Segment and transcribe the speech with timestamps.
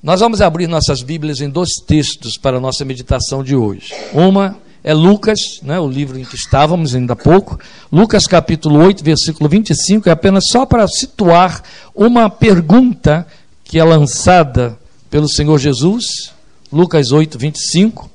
[0.00, 3.92] Nós vamos abrir nossas Bíblias em dois textos para a nossa meditação de hoje.
[4.12, 7.58] Uma é Lucas, né, o livro em que estávamos ainda há pouco.
[7.90, 13.26] Lucas capítulo 8, versículo 25, é apenas só para situar uma pergunta
[13.64, 14.78] que é lançada
[15.10, 16.32] pelo Senhor Jesus.
[16.72, 18.08] Lucas 8, 25.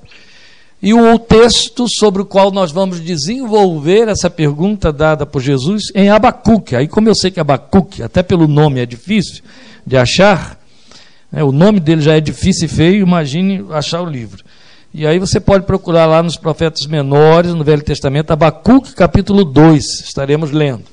[0.82, 6.10] E o texto sobre o qual nós vamos desenvolver essa pergunta dada por Jesus em
[6.10, 6.78] Abacuque.
[6.78, 9.44] Aí, como eu sei que Abacuque, até pelo nome é difícil
[9.86, 10.63] de achar,
[11.42, 14.44] o nome dele já é difícil e feio, imagine achar o livro.
[14.94, 20.02] E aí você pode procurar lá nos profetas menores, no Velho Testamento, Abacuque capítulo 2,
[20.02, 20.84] estaremos lendo.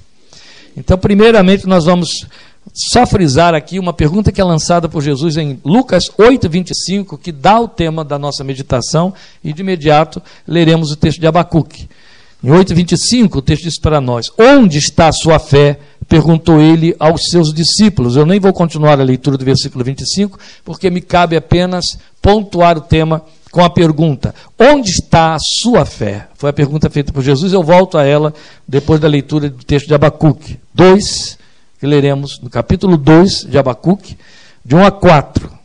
[0.75, 2.25] Então, primeiramente, nós vamos
[2.73, 7.33] só frisar aqui uma pergunta que é lançada por Jesus em Lucas 8, 25, que
[7.33, 9.13] dá o tema da nossa meditação,
[9.43, 11.89] e de imediato leremos o texto de Abacuque.
[12.43, 15.79] Em 8, 25, o texto diz para nós: Onde está a sua fé?
[16.11, 18.17] Perguntou ele aos seus discípulos.
[18.17, 22.81] Eu nem vou continuar a leitura do versículo 25, porque me cabe apenas pontuar o
[22.81, 26.27] tema com a pergunta: Onde está a sua fé?
[26.35, 28.35] Foi a pergunta feita por Jesus, eu volto a ela
[28.67, 31.39] depois da leitura do texto de Abacuque 2,
[31.79, 34.19] que leremos no capítulo 2 de Abacuque,
[34.65, 35.61] de 1 a 4.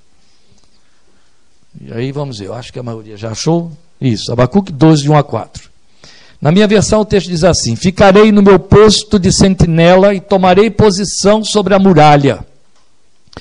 [1.82, 4.32] E aí vamos ver, eu acho que a maioria já achou isso.
[4.32, 5.75] Abacuque 2, de 1 a 4.
[6.46, 10.70] Na minha versão, o texto diz assim: Ficarei no meu posto de sentinela e tomarei
[10.70, 12.46] posição sobre a muralha.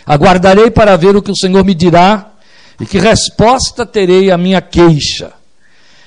[0.06, 2.30] Aguardarei para ver o que o Senhor me dirá
[2.80, 5.33] e que resposta terei à minha queixa.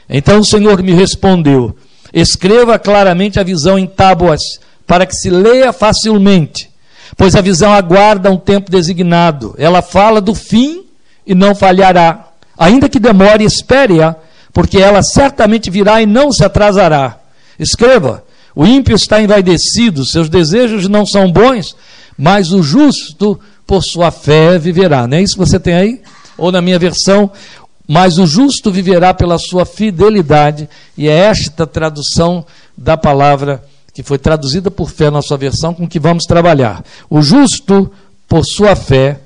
[0.10, 1.78] Então o Senhor me respondeu:
[2.12, 4.42] Escreva claramente a visão em tábuas,
[4.88, 6.68] para que se leia facilmente,
[7.16, 9.54] pois a visão aguarda um tempo designado.
[9.60, 10.84] Ela fala do fim
[11.28, 12.30] e não falhará.
[12.58, 14.16] Ainda que demore, espere-a
[14.58, 17.20] porque ela certamente virá e não se atrasará.
[17.60, 18.24] Escreva:
[18.56, 21.76] o ímpio está envaidecido, seus desejos não são bons,
[22.18, 25.06] mas o justo, por sua fé, viverá.
[25.06, 26.02] Não é isso que você tem aí?
[26.40, 27.30] Ou na minha versão,
[27.88, 32.44] mas o justo viverá pela sua fidelidade, e é esta tradução
[32.76, 33.64] da palavra
[33.94, 36.84] que foi traduzida por fé na sua versão com que vamos trabalhar.
[37.12, 37.92] O justo,
[38.28, 39.20] por sua fé,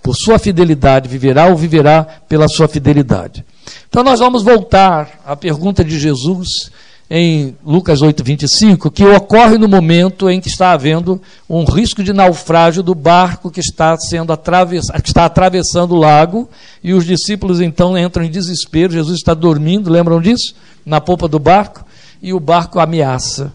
[0.00, 3.44] por sua fidelidade, viverá ou viverá pela sua fidelidade.
[3.92, 6.70] Então nós vamos voltar à pergunta de Jesus
[7.10, 12.10] em Lucas 8, 25, que ocorre no momento em que está havendo um risco de
[12.10, 14.86] naufrágio do barco que está sendo atravess...
[15.04, 16.48] está atravessando o lago,
[16.82, 20.54] e os discípulos então entram em desespero, Jesus está dormindo, lembram disso?
[20.86, 21.84] Na polpa do barco,
[22.22, 23.52] e o barco ameaça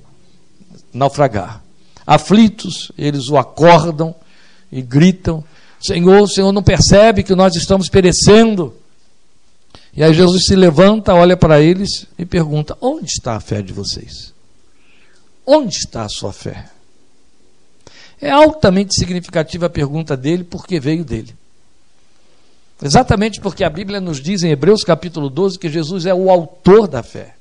[0.94, 1.64] naufragar.
[2.06, 4.14] Aflitos, eles o acordam
[4.72, 5.44] e gritam:
[5.82, 8.72] Senhor, o Senhor não percebe que nós estamos perecendo?
[9.98, 13.74] E aí Jesus se levanta, olha para eles e pergunta: Onde está a fé de
[13.74, 14.32] vocês?
[15.44, 16.70] Onde está a sua fé?
[18.22, 21.36] É altamente significativa a pergunta dele, porque veio dele.
[22.82, 26.88] Exatamente porque a Bíblia nos diz em Hebreus capítulo 12 que Jesus é o autor
[26.88, 27.34] da fé.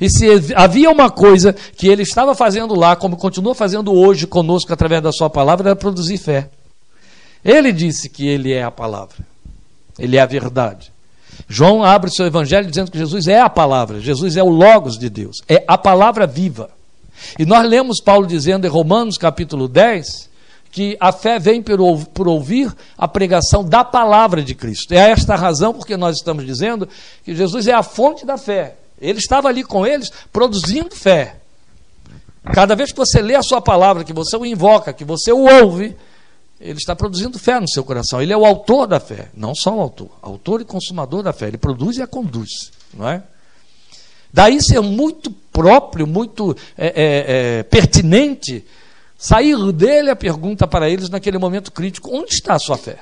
[0.00, 4.72] E se havia uma coisa que ele estava fazendo lá, como continua fazendo hoje conosco
[4.72, 6.48] através da sua palavra, era produzir fé.
[7.44, 9.16] Ele disse que ele é a palavra,
[9.98, 10.91] ele é a verdade.
[11.48, 14.98] João abre o seu evangelho dizendo que Jesus é a palavra, Jesus é o Logos
[14.98, 16.70] de Deus, é a palavra viva.
[17.38, 20.30] E nós lemos Paulo dizendo em Romanos capítulo 10
[20.72, 24.92] que a fé vem por, ouvir a pregação da palavra de Cristo.
[24.94, 26.88] É esta a razão porque nós estamos dizendo
[27.22, 28.76] que Jesus é a fonte da fé.
[28.98, 31.36] Ele estava ali com eles produzindo fé.
[32.54, 35.44] Cada vez que você lê a sua palavra, que você o invoca, que você o
[35.62, 35.94] ouve,
[36.62, 38.22] ele está produzindo fé no seu coração.
[38.22, 41.48] Ele é o autor da fé, não só o autor, autor e consumador da fé.
[41.48, 43.22] Ele produz e a conduz, não é?
[44.32, 47.24] Daí ser muito próprio, muito é, é,
[47.58, 48.64] é, pertinente,
[49.18, 53.00] sair dele a pergunta para eles naquele momento crítico: onde está a sua fé?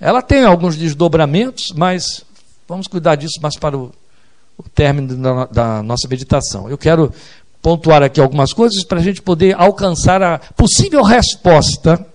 [0.00, 2.24] Ela tem alguns desdobramentos, mas
[2.66, 3.92] vamos cuidar disso mais para o,
[4.56, 6.70] o término da, da nossa meditação.
[6.70, 7.12] Eu quero
[7.64, 12.06] pontuar aqui algumas coisas para a gente poder alcançar a possível resposta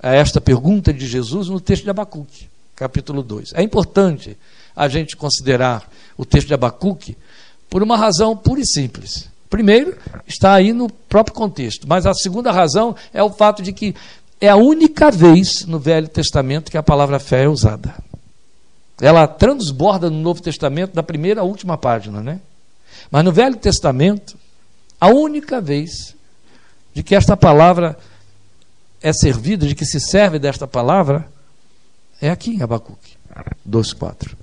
[0.00, 3.54] a esta pergunta de Jesus no texto de Abacuque, capítulo 2.
[3.54, 4.38] É importante
[4.76, 7.16] a gente considerar o texto de Abacuque
[7.68, 9.28] por uma razão pura e simples.
[9.50, 13.92] Primeiro, está aí no próprio contexto, mas a segunda razão é o fato de que
[14.40, 17.96] é a única vez no Velho Testamento que a palavra fé é usada.
[19.00, 22.40] Ela transborda no Novo Testamento da primeira à última página, né?
[23.10, 24.38] Mas no Velho Testamento,
[25.00, 26.14] a única vez
[26.94, 27.98] de que esta palavra
[29.02, 31.26] é servida, de que se serve desta palavra,
[32.20, 33.16] é aqui em Abacuque
[33.68, 34.34] 2,4.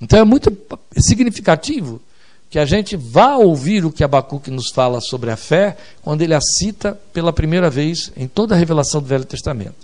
[0.00, 0.56] Então é muito
[0.98, 2.00] significativo
[2.50, 6.34] que a gente vá ouvir o que Abacuque nos fala sobre a fé quando ele
[6.34, 9.74] a cita pela primeira vez em toda a revelação do Velho Testamento.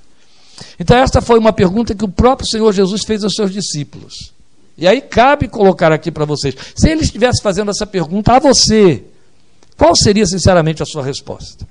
[0.79, 4.33] Então, esta foi uma pergunta que o próprio Senhor Jesus fez aos seus discípulos.
[4.77, 9.05] E aí cabe colocar aqui para vocês: se ele estivesse fazendo essa pergunta a você,
[9.81, 11.67] qual seria sinceramente a sua resposta?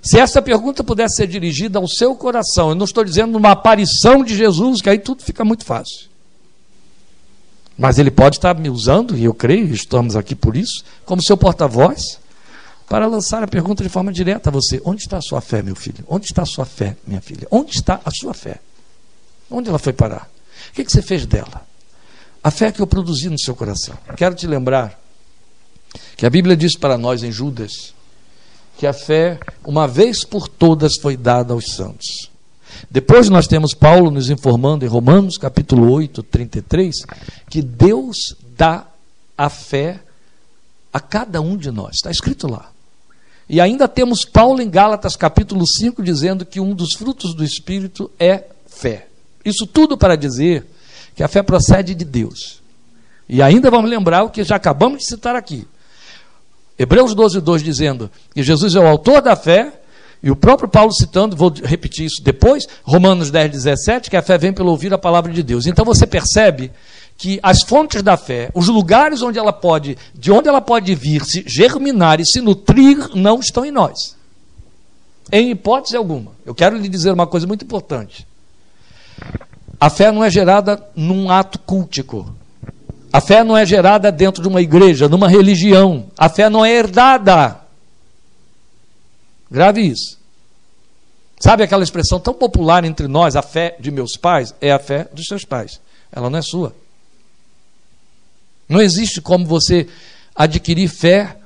[0.00, 4.24] Se essa pergunta pudesse ser dirigida ao seu coração, eu não estou dizendo uma aparição
[4.24, 6.08] de Jesus, que aí tudo fica muito fácil.
[7.76, 11.36] Mas ele pode estar me usando, e eu creio, estamos aqui por isso, como seu
[11.36, 12.18] porta-voz,
[12.88, 15.76] para lançar a pergunta de forma direta a você: onde está a sua fé, meu
[15.76, 16.02] filho?
[16.08, 17.46] Onde está a sua fé, minha filha?
[17.50, 18.58] Onde está a sua fé?
[19.50, 20.26] Onde ela foi parar?
[20.70, 21.66] O que, que você fez dela?
[22.42, 23.94] A fé que eu produzi no seu coração.
[24.16, 24.98] Quero te lembrar
[26.16, 27.94] que a Bíblia diz para nós em Judas
[28.78, 32.30] que a fé, uma vez por todas, foi dada aos santos.
[32.88, 36.94] Depois nós temos Paulo nos informando em Romanos capítulo 8, 33,
[37.50, 38.86] que Deus dá
[39.36, 40.00] a fé
[40.92, 41.96] a cada um de nós.
[41.96, 42.70] Está escrito lá.
[43.48, 48.10] E ainda temos Paulo em Gálatas capítulo 5 dizendo que um dos frutos do Espírito
[48.18, 49.08] é fé.
[49.44, 50.66] Isso tudo para dizer
[51.16, 52.62] que a fé procede de Deus.
[53.28, 55.66] E ainda vamos lembrar o que já acabamos de citar aqui.
[56.78, 59.72] Hebreus 12, 2 dizendo que Jesus é o autor da fé,
[60.22, 64.36] e o próprio Paulo citando, vou repetir isso depois, Romanos 10, 17, que a fé
[64.36, 65.66] vem pelo ouvir a palavra de Deus.
[65.66, 66.72] Então você percebe
[67.16, 71.24] que as fontes da fé, os lugares onde ela pode, de onde ela pode vir,
[71.24, 74.16] se germinar e se nutrir, não estão em nós.
[75.30, 76.32] Em hipótese alguma.
[76.44, 78.26] Eu quero lhe dizer uma coisa muito importante.
[79.80, 82.34] A fé não é gerada num ato cultico.
[83.12, 86.10] A fé não é gerada dentro de uma igreja, numa religião.
[86.16, 87.60] A fé não é herdada.
[89.50, 90.18] Grave isso.
[91.40, 94.54] Sabe aquela expressão tão popular entre nós, a fé de meus pais?
[94.60, 95.80] É a fé dos seus pais.
[96.12, 96.74] Ela não é sua.
[98.68, 99.88] Não existe como você
[100.34, 101.36] adquirir fé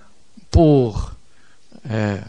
[0.50, 1.14] por.
[1.88, 2.22] É,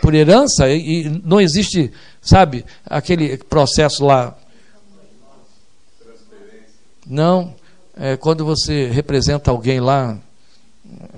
[0.00, 1.90] por herança, e, e não existe,
[2.22, 4.36] sabe, aquele processo lá
[7.06, 7.54] não,
[7.96, 10.18] é, quando você representa alguém lá,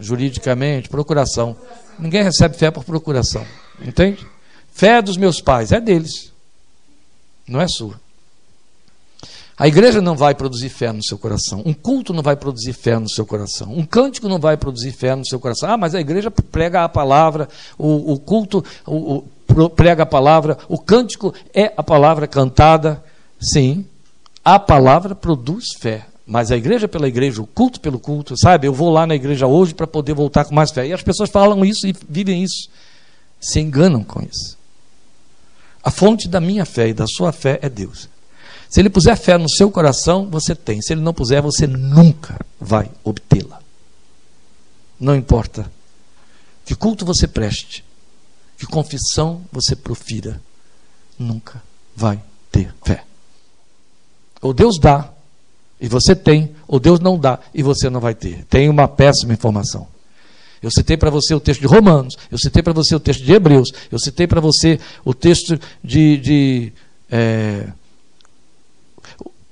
[0.00, 1.56] juridicamente, procuração.
[1.98, 3.44] Ninguém recebe fé por procuração.
[3.80, 4.26] Entende?
[4.72, 6.32] Fé dos meus pais é deles,
[7.48, 7.98] não é sua.
[9.58, 11.62] A igreja não vai produzir fé no seu coração.
[11.66, 13.76] Um culto não vai produzir fé no seu coração.
[13.76, 15.68] Um cântico não vai produzir fé no seu coração.
[15.68, 19.24] Ah, mas a igreja prega a palavra, o, o culto o,
[19.56, 23.02] o, prega a palavra, o cântico é a palavra cantada.
[23.40, 23.84] Sim,
[24.54, 26.06] a palavra produz fé.
[26.26, 28.66] Mas a igreja pela igreja, o culto pelo culto, sabe?
[28.66, 30.86] Eu vou lá na igreja hoje para poder voltar com mais fé.
[30.86, 32.68] E as pessoas falam isso e vivem isso.
[33.40, 34.56] Se enganam com isso.
[35.82, 38.08] A fonte da minha fé e da sua fé é Deus.
[38.68, 40.80] Se ele puser fé no seu coração, você tem.
[40.82, 43.60] Se ele não puser, você nunca vai obtê-la.
[45.00, 45.70] Não importa
[46.64, 47.84] que culto você preste,
[48.58, 50.40] que confissão você profira,
[51.18, 51.62] nunca
[51.96, 53.07] vai ter fé.
[54.40, 55.12] Ou Deus dá
[55.80, 58.44] e você tem, ou Deus não dá e você não vai ter.
[58.44, 59.86] Tem uma péssima informação.
[60.60, 63.32] Eu citei para você o texto de Romanos, eu citei para você o texto de
[63.32, 66.16] Hebreus, eu citei para você o texto de.
[66.18, 66.72] de
[67.10, 67.68] é,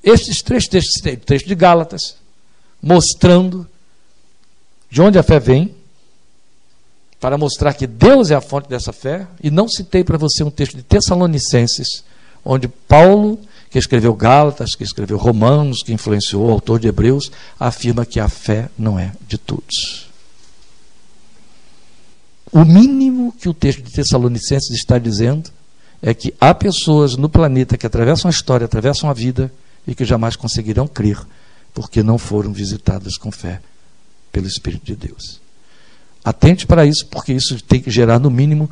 [0.02, 2.16] esses três textos, o texto de Gálatas,
[2.82, 3.68] mostrando
[4.90, 5.74] de onde a fé vem,
[7.20, 10.50] para mostrar que Deus é a fonte dessa fé, e não citei para você um
[10.50, 12.04] texto de Tessalonicenses,
[12.44, 13.40] onde Paulo
[13.76, 17.30] que escreveu Gálatas, que escreveu Romanos, que influenciou o autor de Hebreus,
[17.60, 20.08] afirma que a fé não é de todos.
[22.50, 25.50] O mínimo que o texto de Tessalonicenses está dizendo
[26.00, 29.52] é que há pessoas no planeta que atravessam a história, atravessam a vida
[29.86, 31.18] e que jamais conseguirão crer,
[31.74, 33.60] porque não foram visitadas com fé
[34.32, 35.38] pelo Espírito de Deus.
[36.24, 38.70] Atente para isso, porque isso tem que gerar, no mínimo,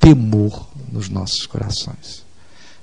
[0.00, 2.25] temor nos nossos corações.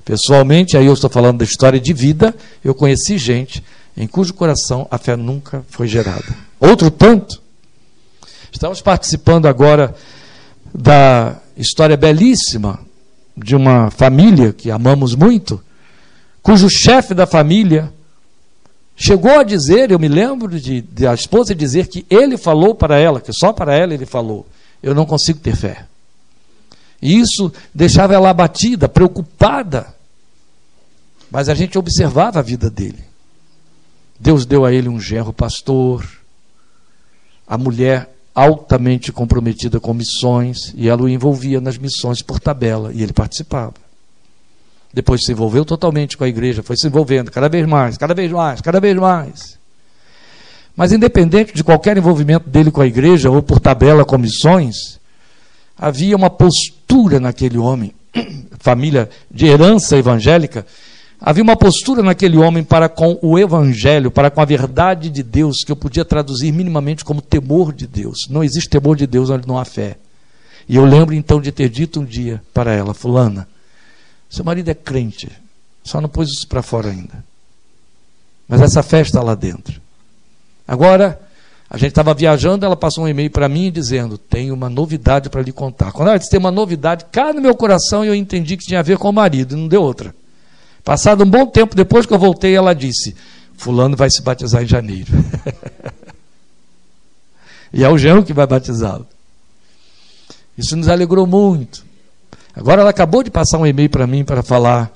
[0.05, 3.63] Pessoalmente, aí eu estou falando da história de vida, eu conheci gente
[3.95, 6.35] em cujo coração a fé nunca foi gerada.
[6.59, 7.41] Outro tanto,
[8.51, 9.95] estamos participando agora
[10.73, 12.79] da história belíssima
[13.35, 15.61] de uma família que amamos muito,
[16.41, 17.91] cujo chefe da família
[18.95, 22.97] chegou a dizer, eu me lembro de, de a esposa dizer que ele falou para
[22.99, 24.45] ela, que só para ela ele falou:
[24.81, 25.85] Eu não consigo ter fé.
[27.03, 29.93] E isso deixava ela abatida, preocupada.
[31.29, 33.03] Mas a gente observava a vida dele.
[34.17, 36.09] Deus deu a ele um genro pastor,
[37.45, 43.03] a mulher altamente comprometida com missões, e ela o envolvia nas missões por tabela, e
[43.03, 43.73] ele participava.
[44.93, 48.31] Depois se envolveu totalmente com a igreja, foi se envolvendo cada vez mais, cada vez
[48.31, 49.59] mais, cada vez mais.
[50.73, 55.01] Mas independente de qualquer envolvimento dele com a igreja ou por tabela com missões,
[55.77, 56.82] havia uma postura
[57.19, 57.93] naquele homem.
[58.59, 60.65] família de herança evangélica,
[61.19, 65.63] havia uma postura naquele homem para com o evangelho, para com a verdade de Deus,
[65.65, 68.27] que eu podia traduzir minimamente como temor de Deus.
[68.29, 69.97] Não existe temor de Deus onde não há fé.
[70.67, 73.47] E eu lembro então de ter dito um dia para ela, fulana,
[74.29, 75.29] seu marido é crente,
[75.83, 77.23] só não pôs isso para fora ainda.
[78.47, 79.81] Mas essa fé está lá dentro.
[80.65, 81.19] Agora,
[81.73, 85.41] a gente estava viajando, ela passou um e-mail para mim dizendo: Tenho uma novidade para
[85.41, 85.91] lhe contar.
[85.91, 88.79] Quando ela disse: Tem uma novidade, cai no meu coração e eu entendi que tinha
[88.79, 90.13] a ver com o marido, e não deu outra.
[90.83, 93.15] Passado um bom tempo depois que eu voltei, ela disse:
[93.57, 95.11] Fulano vai se batizar em janeiro.
[97.73, 99.07] e é o Jean que vai batizá-lo.
[100.55, 101.83] Isso nos alegrou muito.
[102.55, 104.95] Agora ela acabou de passar um e-mail para mim para falar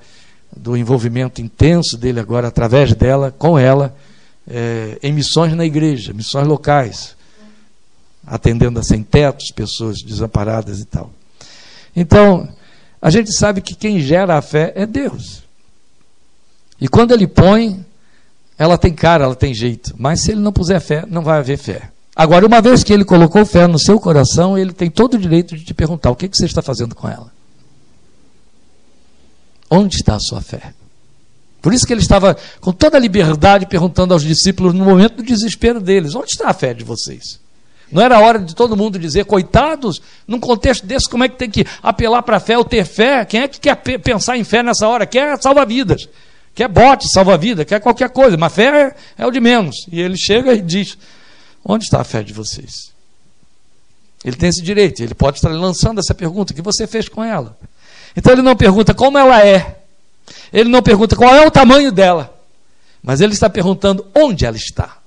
[0.55, 3.95] do envolvimento intenso dele agora, através dela, com ela
[4.47, 7.15] é, em missões na igreja, missões locais,
[8.25, 11.11] atendendo a sem tetos, pessoas desamparadas e tal.
[11.95, 12.47] Então,
[13.01, 15.43] a gente sabe que quem gera a fé é Deus.
[16.79, 17.85] E quando ele põe,
[18.57, 19.93] ela tem cara, ela tem jeito.
[19.97, 21.89] Mas se ele não puser fé, não vai haver fé.
[22.15, 25.55] Agora, uma vez que ele colocou fé no seu coração, ele tem todo o direito
[25.55, 27.31] de te perguntar: o que, que você está fazendo com ela?
[29.69, 30.73] Onde está a sua fé?
[31.67, 35.23] Por isso que ele estava com toda a liberdade perguntando aos discípulos no momento do
[35.23, 37.41] desespero deles: onde está a fé de vocês?
[37.91, 41.49] Não era hora de todo mundo dizer, coitados, num contexto desse, como é que tem
[41.49, 43.25] que apelar para a fé ou ter fé?
[43.25, 45.05] Quem é que quer pensar em fé nessa hora?
[45.05, 46.07] Quer salva-vidas,
[46.55, 49.75] quer bote, salva-vida, quer qualquer coisa, mas fé é, é o de menos.
[49.91, 50.97] E ele chega e diz:
[51.65, 52.93] onde está a fé de vocês?
[54.23, 57.21] Ele tem esse direito, ele pode estar lançando essa pergunta: o que você fez com
[57.21, 57.57] ela?
[58.15, 59.76] Então ele não pergunta como ela é,
[60.51, 62.33] ele não pergunta qual é o tamanho dela,
[63.01, 64.97] mas ele está perguntando onde ela está.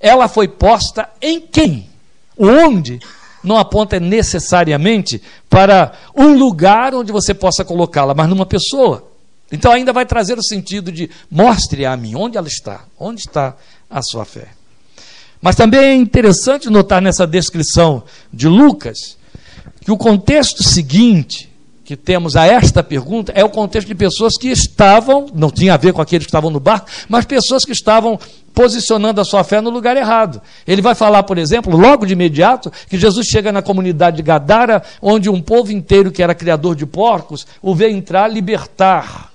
[0.00, 1.88] Ela foi posta em quem?
[2.36, 3.00] Onde
[3.42, 9.08] não aponta necessariamente para um lugar onde você possa colocá-la, mas numa pessoa.
[9.50, 13.54] Então ainda vai trazer o sentido de mostre a mim onde ela está, onde está
[13.90, 14.48] a sua fé.
[15.40, 19.18] Mas também é interessante notar nessa descrição de Lucas
[19.84, 21.51] que o contexto seguinte
[21.84, 25.76] que temos a esta pergunta é o contexto de pessoas que estavam, não tinha a
[25.76, 28.18] ver com aqueles que estavam no barco, mas pessoas que estavam
[28.54, 30.40] posicionando a sua fé no lugar errado.
[30.66, 34.82] Ele vai falar, por exemplo, logo de imediato, que Jesus chega na comunidade de Gadara,
[35.00, 39.32] onde um povo inteiro que era criador de porcos o vê entrar libertar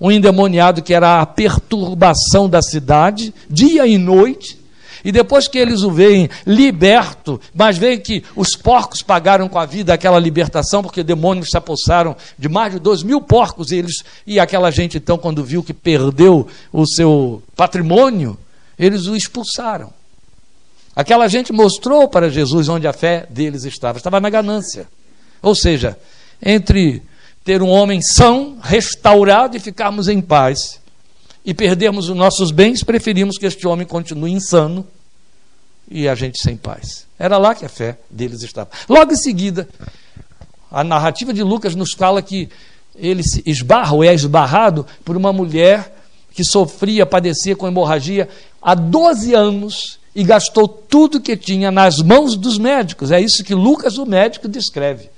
[0.00, 4.58] um endemoniado que era a perturbação da cidade, dia e noite,
[5.04, 9.66] e depois que eles o veem liberto, mas veem que os porcos pagaram com a
[9.66, 14.04] vida aquela libertação, porque demônios se apossaram de mais de dois mil porcos, e, eles,
[14.26, 18.38] e aquela gente, então, quando viu que perdeu o seu patrimônio,
[18.78, 19.92] eles o expulsaram.
[20.96, 24.88] Aquela gente mostrou para Jesus onde a fé deles estava, estava na ganância.
[25.40, 25.96] Ou seja,
[26.42, 27.02] entre
[27.44, 30.79] ter um homem são, restaurado e ficarmos em paz,
[31.44, 34.86] e perdermos os nossos bens, preferimos que este homem continue insano
[35.90, 37.06] e a gente sem paz.
[37.18, 38.70] Era lá que a fé deles estava.
[38.88, 39.68] Logo em seguida,
[40.70, 42.48] a narrativa de Lucas nos fala que
[42.94, 45.96] ele se esbarra ou é esbarrado por uma mulher
[46.32, 48.28] que sofria, padecia com hemorragia
[48.62, 53.10] há 12 anos e gastou tudo que tinha nas mãos dos médicos.
[53.10, 55.08] É isso que Lucas, o médico, descreve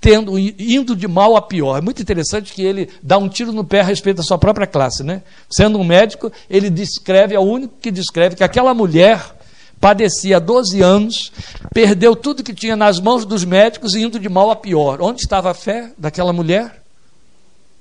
[0.00, 1.78] tendo, indo de mal a pior.
[1.78, 4.66] É muito interessante que ele dá um tiro no pé a respeito da sua própria
[4.66, 5.02] classe.
[5.02, 5.22] Né?
[5.50, 9.36] Sendo um médico, ele descreve, é o único que descreve que aquela mulher
[9.80, 11.32] padecia 12 anos,
[11.72, 15.00] perdeu tudo que tinha nas mãos dos médicos e indo de mal a pior.
[15.00, 16.82] Onde estava a fé daquela mulher?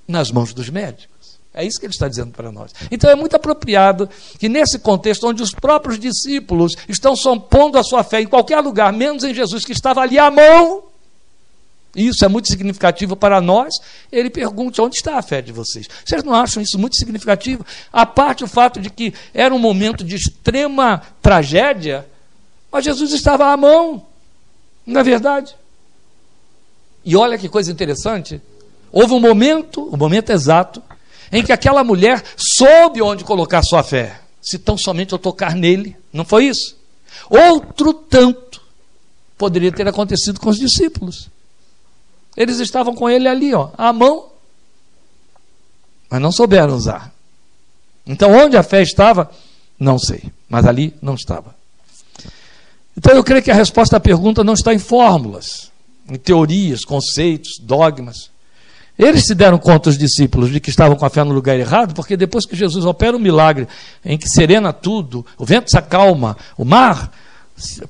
[0.07, 1.17] Nas mãos dos médicos.
[1.53, 2.71] É isso que ele está dizendo para nós.
[2.91, 4.07] Então é muito apropriado
[4.37, 8.93] que nesse contexto onde os próprios discípulos estão pondo a sua fé em qualquer lugar,
[8.93, 10.83] menos em Jesus que estava ali à mão,
[12.05, 13.73] isso é muito significativo para nós.
[14.11, 15.87] Ele pergunta: onde está a fé de vocês?
[16.05, 17.65] Vocês não acham isso muito significativo?
[17.91, 22.07] A parte o fato de que era um momento de extrema tragédia,
[22.71, 24.05] mas Jesus estava à mão,
[24.85, 25.55] não é verdade?
[27.03, 28.39] E olha que coisa interessante:
[28.91, 30.83] houve um momento, o um momento exato,
[31.31, 35.95] em que aquela mulher soube onde colocar sua fé, se tão somente eu tocar nele,
[36.13, 36.77] não foi isso?
[37.27, 38.61] Outro tanto
[39.37, 41.29] poderia ter acontecido com os discípulos.
[42.37, 44.27] Eles estavam com ele ali, ó, à mão,
[46.07, 47.11] mas não souberam usar.
[48.05, 49.29] Então, onde a fé estava,
[49.79, 51.55] não sei, mas ali não estava.
[52.95, 55.71] Então, eu creio que a resposta à pergunta não está em fórmulas,
[56.07, 58.29] em teorias, conceitos, dogmas.
[58.97, 61.95] Eles se deram conta, os discípulos, de que estavam com a fé no lugar errado,
[61.95, 63.67] porque depois que Jesus opera um milagre
[64.05, 67.11] em que serena tudo, o vento se acalma, o mar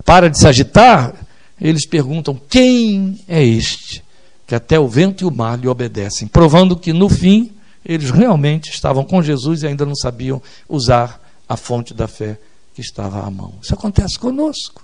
[0.05, 1.13] para de se agitar,
[1.59, 4.06] eles perguntam: quem é este
[4.47, 7.51] que até o vento e o mar lhe obedecem, provando que no fim
[7.85, 12.39] eles realmente estavam com Jesus e ainda não sabiam usar a fonte da fé
[12.73, 13.53] que estava à mão.
[13.61, 14.83] Isso acontece conosco,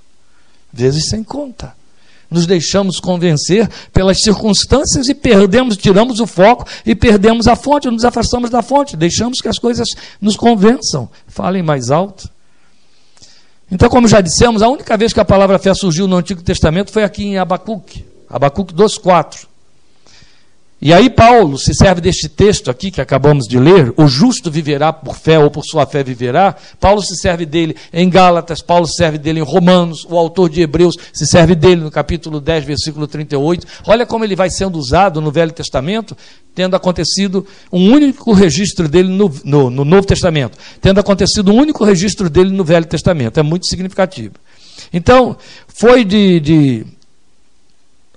[0.71, 1.73] vezes sem conta.
[2.29, 8.03] Nos deixamos convencer pelas circunstâncias e perdemos, tiramos o foco e perdemos a fonte, nos
[8.03, 9.87] afastamos da fonte, deixamos que as coisas
[10.19, 11.09] nos convençam.
[11.27, 12.29] Falem mais alto.
[13.71, 16.91] Então, como já dissemos, a única vez que a palavra fé surgiu no Antigo Testamento
[16.91, 19.52] foi aqui em Abacuque, Abacuque 2,4.
[20.85, 24.91] E aí Paulo se serve deste texto aqui que acabamos de ler, o justo viverá
[24.91, 26.57] por fé ou por sua fé viverá.
[26.77, 30.59] Paulo se serve dele em Gálatas, Paulo se serve dele em Romanos, o autor de
[30.59, 33.65] Hebreus se serve dele no capítulo 10, versículo 38.
[33.87, 36.17] Olha como ele vai sendo usado no Velho Testamento,
[36.53, 41.85] tendo acontecido um único registro dele no, no, no Novo Testamento, tendo acontecido um único
[41.85, 43.39] registro dele no Velho Testamento.
[43.39, 44.33] É muito significativo.
[44.91, 46.85] Então, foi de, de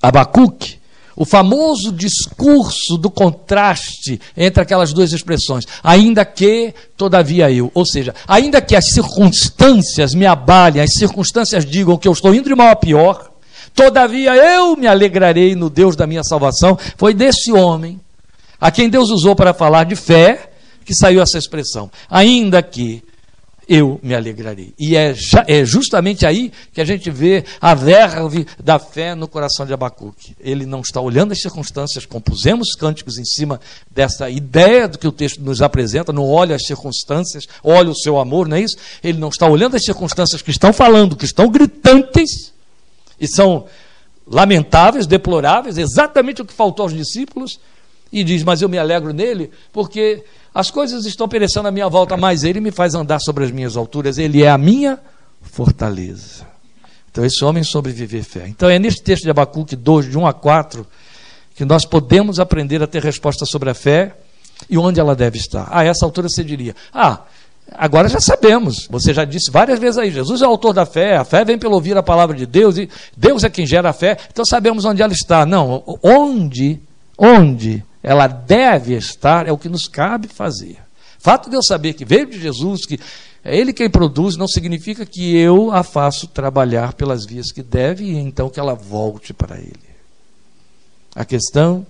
[0.02, 0.75] Abacuque
[1.16, 7.70] o famoso discurso do contraste entre aquelas duas expressões, ainda que, todavia eu.
[7.74, 12.50] Ou seja, ainda que as circunstâncias me abalem, as circunstâncias digam que eu estou indo
[12.50, 13.30] de mal a pior,
[13.74, 16.78] todavia eu me alegrarei no Deus da minha salvação.
[16.98, 17.98] Foi desse homem,
[18.60, 20.50] a quem Deus usou para falar de fé,
[20.84, 21.90] que saiu essa expressão.
[22.08, 23.02] Ainda que
[23.68, 24.72] eu me alegrarei.
[24.78, 25.14] E é,
[25.48, 30.36] é, justamente aí que a gente vê a verve da fé no coração de Abacuque.
[30.38, 35.12] Ele não está olhando as circunstâncias, compusemos cânticos em cima dessa ideia do que o
[35.12, 38.76] texto nos apresenta, não olha as circunstâncias, olha o seu amor, não é isso?
[39.02, 42.52] Ele não está olhando as circunstâncias que estão falando, que estão gritantes
[43.20, 43.66] e são
[44.26, 47.58] lamentáveis, deploráveis, exatamente o que faltou aos discípulos,
[48.12, 50.24] e diz: Mas eu me alegro nele, porque
[50.56, 53.76] as coisas estão perecendo à minha volta, mas Ele me faz andar sobre as minhas
[53.76, 54.16] alturas.
[54.16, 54.98] Ele é a minha
[55.42, 56.46] fortaleza.
[57.10, 58.48] Então, esse homem sobreviver fé.
[58.48, 60.86] Então, é neste texto de Abacuque 2, de 1 a 4,
[61.54, 64.16] que nós podemos aprender a ter resposta sobre a fé
[64.70, 65.68] e onde ela deve estar.
[65.70, 67.20] A essa altura você diria: Ah,
[67.72, 68.88] agora já sabemos.
[68.90, 71.58] Você já disse várias vezes aí: Jesus é o autor da fé, a fé vem
[71.58, 74.86] pelo ouvir a palavra de Deus, e Deus é quem gera a fé, então sabemos
[74.86, 75.44] onde ela está.
[75.44, 76.80] Não, onde,
[77.18, 80.78] onde ela deve estar, é o que nos cabe fazer.
[81.18, 83.00] Fato de eu saber que veio de Jesus, que
[83.42, 88.04] é Ele quem produz, não significa que eu a faço trabalhar pelas vias que deve
[88.04, 89.74] e então que ela volte para Ele.
[91.16, 91.84] A questão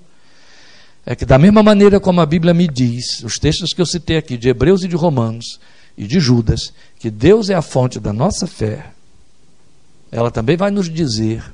[1.05, 4.17] é que, da mesma maneira como a Bíblia me diz, os textos que eu citei
[4.17, 5.61] aqui, de Hebreus e de Romanos
[5.99, 8.87] e de Judas, que Deus é a fonte da nossa fé,
[10.11, 11.45] ela também vai nos dizer,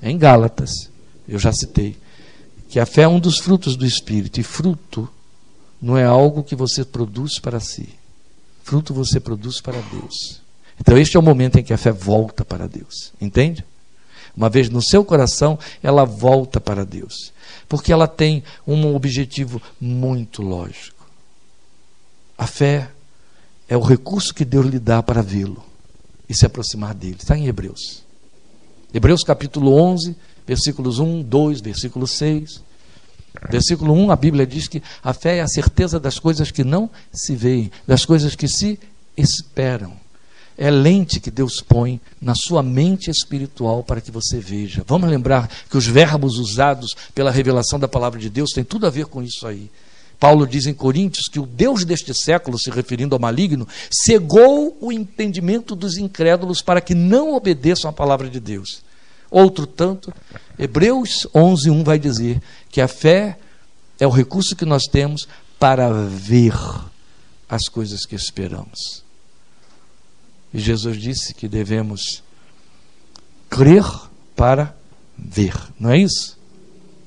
[0.00, 0.70] em Gálatas,
[1.28, 1.96] eu já citei,
[2.68, 5.08] que a fé é um dos frutos do Espírito, e fruto
[5.80, 7.88] não é algo que você produz para si.
[8.62, 10.42] Fruto você produz para Deus.
[10.80, 13.12] Então, este é o momento em que a fé volta para Deus.
[13.20, 13.64] Entende?
[14.36, 17.32] Uma vez no seu coração, ela volta para Deus.
[17.68, 21.06] Porque ela tem um objetivo muito lógico.
[22.36, 22.90] A fé
[23.68, 25.64] é o recurso que Deus lhe dá para vê-lo
[26.28, 27.16] e se aproximar dele.
[27.18, 28.04] Está em Hebreus.
[28.92, 30.14] Hebreus capítulo 11,
[30.48, 32.62] versículos 1, 2, versículo 6.
[33.50, 36.88] Versículo 1, a Bíblia diz que a fé é a certeza das coisas que não
[37.12, 38.80] se veem, das coisas que se
[39.14, 39.92] esperam.
[40.56, 44.82] É lente que Deus põe na sua mente espiritual para que você veja.
[44.88, 48.90] Vamos lembrar que os verbos usados pela revelação da palavra de Deus têm tudo a
[48.90, 49.70] ver com isso aí.
[50.18, 54.90] Paulo diz em Coríntios que o Deus deste século, se referindo ao maligno, cegou o
[54.90, 58.87] entendimento dos incrédulos para que não obedeçam à palavra de Deus.
[59.30, 60.12] Outro tanto,
[60.58, 63.38] Hebreus 11, 1 vai dizer que a fé
[63.98, 66.54] é o recurso que nós temos para ver
[67.48, 69.04] as coisas que esperamos.
[70.52, 72.22] E Jesus disse que devemos
[73.50, 73.84] crer
[74.34, 74.74] para
[75.16, 76.38] ver, não é isso?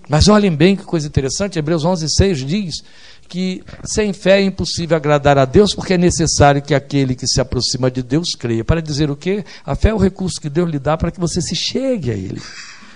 [0.10, 2.84] Mas olhem bem que coisa interessante, Hebreus 11, 6 diz
[3.32, 7.40] que sem fé é impossível agradar a Deus, porque é necessário que aquele que se
[7.40, 8.66] aproxima de Deus creia.
[8.66, 9.46] Para dizer o quê?
[9.66, 12.14] A fé é o recurso que Deus lhe dá para que você se chegue a
[12.14, 12.42] Ele,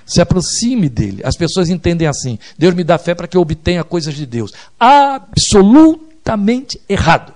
[0.06, 1.22] se aproxime dele.
[1.24, 4.52] As pessoas entendem assim: Deus me dá fé para que eu obtenha coisas de Deus.
[4.78, 7.34] Absolutamente errado.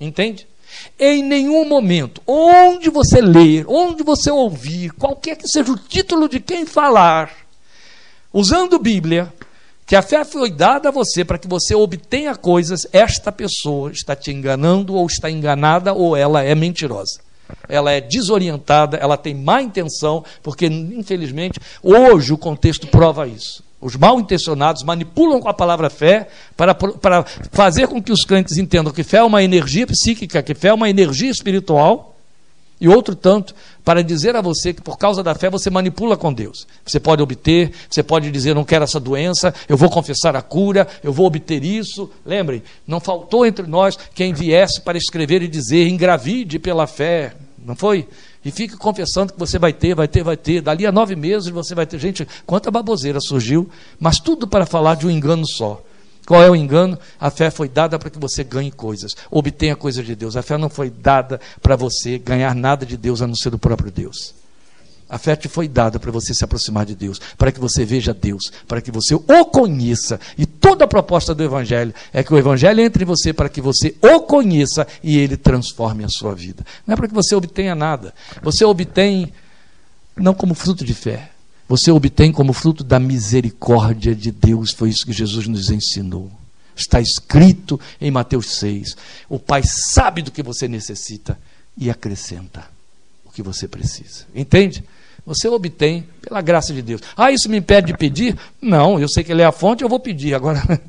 [0.00, 0.46] Entende?
[0.98, 6.40] Em nenhum momento, onde você ler, onde você ouvir, qualquer que seja o título de
[6.40, 7.30] quem falar,
[8.32, 9.30] usando Bíblia,
[9.86, 14.16] que a fé foi dada a você para que você obtenha coisas, esta pessoa está
[14.16, 17.20] te enganando, ou está enganada, ou ela é mentirosa.
[17.68, 23.62] Ela é desorientada, ela tem má intenção, porque, infelizmente, hoje o contexto prova isso.
[23.80, 28.56] Os mal intencionados manipulam com a palavra fé para, para fazer com que os crentes
[28.56, 32.13] entendam que fé é uma energia psíquica, que fé é uma energia espiritual,
[32.84, 36.30] e outro tanto para dizer a você que por causa da fé você manipula com
[36.30, 36.66] Deus.
[36.84, 40.86] Você pode obter, você pode dizer não quero essa doença, eu vou confessar a cura,
[41.02, 42.10] eu vou obter isso.
[42.26, 47.32] Lembrem, não faltou entre nós quem viesse para escrever e dizer engravide pela fé,
[47.64, 48.06] não foi?
[48.44, 50.60] E fique confessando que você vai ter, vai ter, vai ter.
[50.60, 51.98] Dali a nove meses você vai ter.
[51.98, 53.66] Gente, quanta baboseira surgiu,
[53.98, 55.82] mas tudo para falar de um engano só.
[56.26, 56.98] Qual é o engano?
[57.20, 60.36] A fé foi dada para que você ganhe coisas, obtenha coisas de Deus.
[60.36, 63.58] A fé não foi dada para você ganhar nada de Deus a não ser do
[63.58, 64.34] próprio Deus.
[65.08, 68.14] A fé te foi dada para você se aproximar de Deus, para que você veja
[68.14, 70.18] Deus, para que você o conheça.
[70.36, 73.60] E toda a proposta do Evangelho é que o Evangelho entre em você para que
[73.60, 76.64] você o conheça e ele transforme a sua vida.
[76.86, 78.14] Não é para que você obtenha nada.
[78.42, 79.32] Você obtém
[80.16, 81.30] não como fruto de fé,
[81.68, 84.72] você obtém como fruto da misericórdia de Deus.
[84.72, 86.30] Foi isso que Jesus nos ensinou.
[86.76, 88.96] Está escrito em Mateus 6.
[89.28, 91.38] O Pai sabe do que você necessita
[91.76, 92.64] e acrescenta
[93.24, 94.26] o que você precisa.
[94.34, 94.84] Entende?
[95.26, 97.00] Você obtém pela graça de Deus.
[97.16, 98.36] Ah, isso me impede de pedir?
[98.60, 100.34] Não, eu sei que Ele é a fonte, eu vou pedir.
[100.34, 100.60] Agora,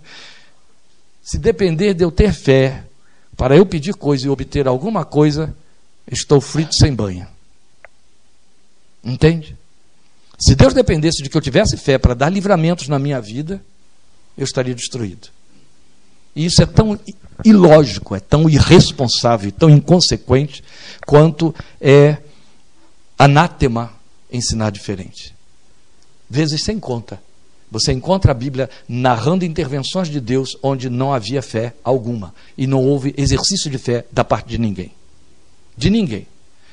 [1.24, 2.84] se depender de eu ter fé
[3.38, 5.56] para eu pedir coisa e obter alguma coisa,
[6.12, 7.30] estou frito sem banha.
[9.04, 9.55] Entende?
[10.38, 13.62] Se Deus dependesse de que eu tivesse fé para dar livramentos na minha vida,
[14.38, 15.30] eu estaria destruído.
[16.36, 17.00] E isso é tão
[17.44, 20.64] ilógico, é tão irresponsável, tão inconsequente,
[21.06, 22.18] quanto é
[23.18, 23.94] anátema
[24.32, 25.34] ensinar diferente.
[26.30, 27.22] Vezes sem conta.
[27.72, 32.84] Você encontra a Bíblia narrando intervenções de Deus onde não havia fé alguma e não
[32.84, 34.92] houve exercício de fé da parte de ninguém.
[35.78, 36.28] De ninguém.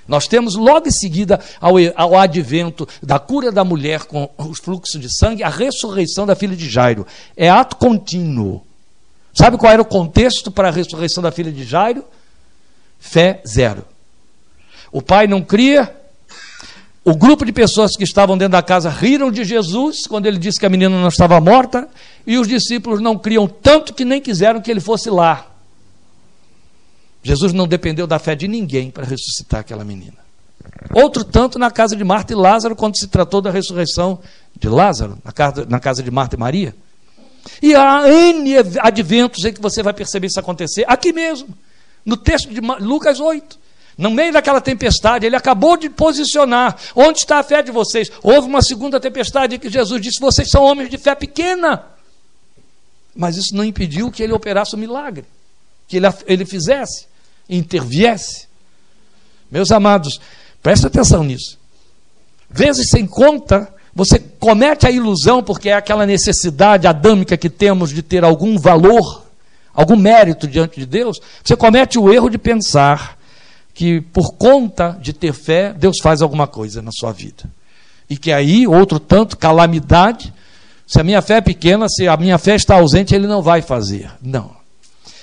[0.06, 5.00] Nós temos logo em seguida ao, ao advento da cura da mulher com os fluxos
[5.00, 7.06] de sangue, a ressurreição da filha de Jairo.
[7.36, 8.62] É ato contínuo.
[9.32, 12.04] Sabe qual era o contexto para a ressurreição da filha de Jairo?
[12.98, 13.84] Fé zero.
[14.90, 15.96] O pai não cria.
[17.04, 20.60] O grupo de pessoas que estavam dentro da casa riram de Jesus quando ele disse
[20.60, 21.88] que a menina não estava morta.
[22.26, 25.51] E os discípulos não criam tanto que nem quiseram que ele fosse lá.
[27.22, 30.16] Jesus não dependeu da fé de ninguém para ressuscitar aquela menina.
[30.92, 34.20] Outro tanto na casa de Marta e Lázaro, quando se tratou da ressurreição
[34.58, 36.74] de Lázaro, na casa, na casa de Marta e Maria.
[37.60, 41.48] E há N adventos em que você vai perceber isso acontecer, aqui mesmo,
[42.04, 43.62] no texto de Lucas 8.
[43.96, 46.76] No meio daquela tempestade, ele acabou de posicionar.
[46.94, 48.10] Onde está a fé de vocês?
[48.22, 51.84] Houve uma segunda tempestade em que Jesus disse: Vocês são homens de fé pequena.
[53.14, 55.26] Mas isso não impediu que ele operasse o milagre,
[55.86, 57.06] que ele, ele fizesse
[57.56, 58.46] interviesse.
[59.50, 60.20] Meus amados,
[60.62, 61.58] preste atenção nisso.
[62.50, 68.02] Vezes sem conta, você comete a ilusão, porque é aquela necessidade adâmica que temos de
[68.02, 69.26] ter algum valor,
[69.74, 73.18] algum mérito diante de Deus, você comete o erro de pensar
[73.74, 77.44] que por conta de ter fé, Deus faz alguma coisa na sua vida.
[78.08, 80.32] E que aí, outro tanto, calamidade,
[80.86, 83.62] se a minha fé é pequena, se a minha fé está ausente, ele não vai
[83.62, 84.10] fazer.
[84.20, 84.61] Não.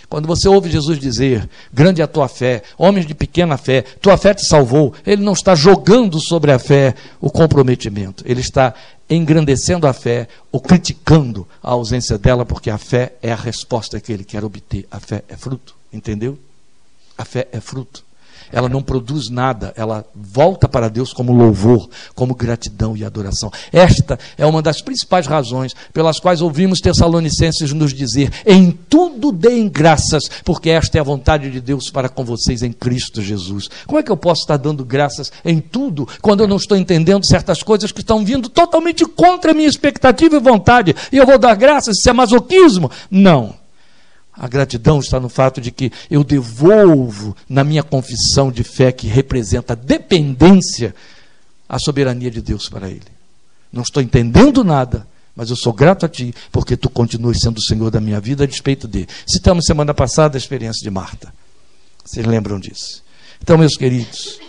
[0.10, 4.18] Quando você ouve Jesus dizer, grande é a tua fé, homens de pequena fé, tua
[4.18, 8.74] fé te salvou, ele não está jogando sobre a fé o comprometimento, ele está
[9.08, 14.12] engrandecendo a fé ou criticando a ausência dela, porque a fé é a resposta que
[14.12, 14.88] ele quer obter.
[14.90, 16.38] A fé é fruto, entendeu?
[17.18, 18.09] A fé é fruto
[18.52, 23.52] ela não produz nada, ela volta para Deus como louvor, como gratidão e adoração.
[23.72, 29.68] Esta é uma das principais razões pelas quais ouvimos Tessalonicenses nos dizer: em tudo deem
[29.68, 33.70] graças, porque esta é a vontade de Deus para com vocês em Cristo Jesus.
[33.86, 37.26] Como é que eu posso estar dando graças em tudo quando eu não estou entendendo
[37.26, 40.96] certas coisas que estão vindo totalmente contra a minha expectativa e vontade?
[41.12, 41.98] E eu vou dar graças?
[41.98, 42.90] Isso é masoquismo?
[43.10, 43.59] Não.
[44.40, 49.06] A gratidão está no fato de que eu devolvo na minha confissão de fé que
[49.06, 50.96] representa dependência
[51.68, 53.04] a soberania de Deus para ele.
[53.72, 57.62] Não estou entendendo nada, mas eu sou grato a ti porque tu continuas sendo o
[57.62, 59.06] Senhor da minha vida a despeito de.
[59.28, 61.34] Citamos semana passada a experiência de Marta.
[62.06, 63.04] Vocês lembram disso?
[63.44, 64.40] Então, meus queridos,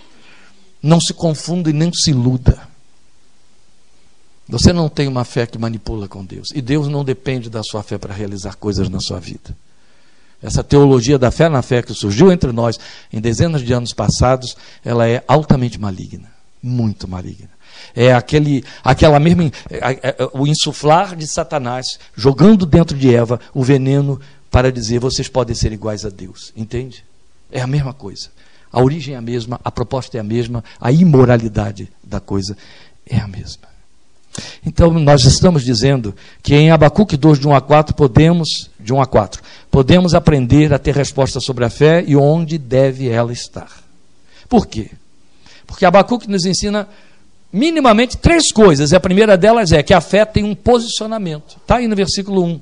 [0.81, 2.61] não se confunda e nem se iluda.
[4.49, 6.49] Você não tem uma fé que manipula com Deus.
[6.55, 9.55] E Deus não depende da sua fé para realizar coisas na sua vida.
[10.43, 12.79] Essa teologia da fé na fé que surgiu entre nós
[13.13, 16.31] em dezenas de anos passados, ela é altamente maligna,
[16.63, 17.51] muito maligna.
[17.95, 23.41] É aquele, aquela mesma, é, é, é, o insuflar de Satanás jogando dentro de Eva
[23.53, 27.05] o veneno para dizer vocês podem ser iguais a Deus, entende?
[27.51, 28.29] É a mesma coisa.
[28.73, 32.57] A origem é a mesma, a proposta é a mesma, a imoralidade da coisa
[33.07, 33.69] é a mesma.
[34.65, 39.01] Então, nós estamos dizendo que em Abacuque 2, de 1 a 4, podemos, de 1
[39.01, 43.71] a 4, podemos aprender a ter resposta sobre a fé e onde deve ela estar.
[44.49, 44.91] Por quê?
[45.67, 46.89] Porque Abacuque nos ensina
[47.53, 48.93] minimamente três coisas.
[48.93, 51.57] E a primeira delas é que a fé tem um posicionamento.
[51.61, 52.61] Está aí no versículo 1.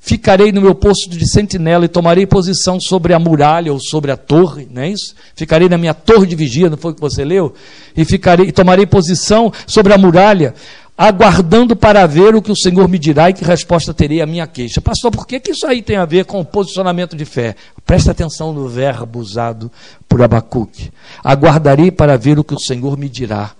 [0.00, 4.16] Ficarei no meu posto de sentinela e tomarei posição sobre a muralha ou sobre a
[4.16, 5.14] torre, não é isso?
[5.34, 7.52] Ficarei na minha torre de vigia, não foi o que você leu?
[7.96, 10.54] E ficarei e tomarei posição sobre a muralha,
[10.98, 14.48] aguardando para ver o que o Senhor me dirá e que resposta terei à minha
[14.48, 14.80] queixa.
[14.80, 17.54] Pastor, por que, que isso aí tem a ver com o posicionamento de fé?
[17.86, 19.70] Presta atenção no verbo usado
[20.08, 20.90] por Abacuque.
[21.22, 23.52] Aguardarei para ver o que o Senhor me dirá.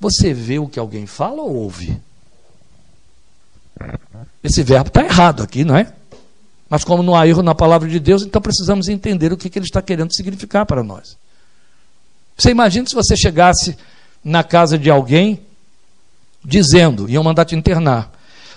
[0.00, 1.96] Você vê o que alguém fala ou ouve?
[4.42, 5.92] Esse verbo está errado aqui, não é?
[6.68, 9.56] Mas como não há erro na palavra de Deus, então precisamos entender o que, que
[9.56, 11.16] ele está querendo significar para nós.
[12.36, 13.76] Você imagina se você chegasse
[14.24, 15.46] na casa de alguém
[16.44, 18.12] dizendo, iam mandar te internar,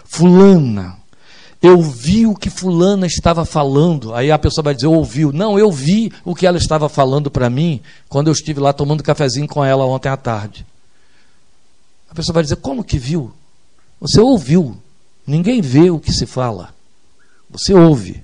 [0.05, 0.97] fulana,
[1.61, 4.13] eu vi o que fulana estava falando.
[4.13, 5.31] Aí a pessoa vai dizer, ouviu.
[5.31, 9.01] Não, eu vi o que ela estava falando para mim quando eu estive lá tomando
[9.01, 10.65] cafezinho com ela ontem à tarde.
[12.07, 13.33] A pessoa vai dizer, como que viu?
[13.99, 14.77] Você ouviu.
[15.25, 16.69] Ninguém vê o que se fala.
[17.49, 18.23] Você ouve.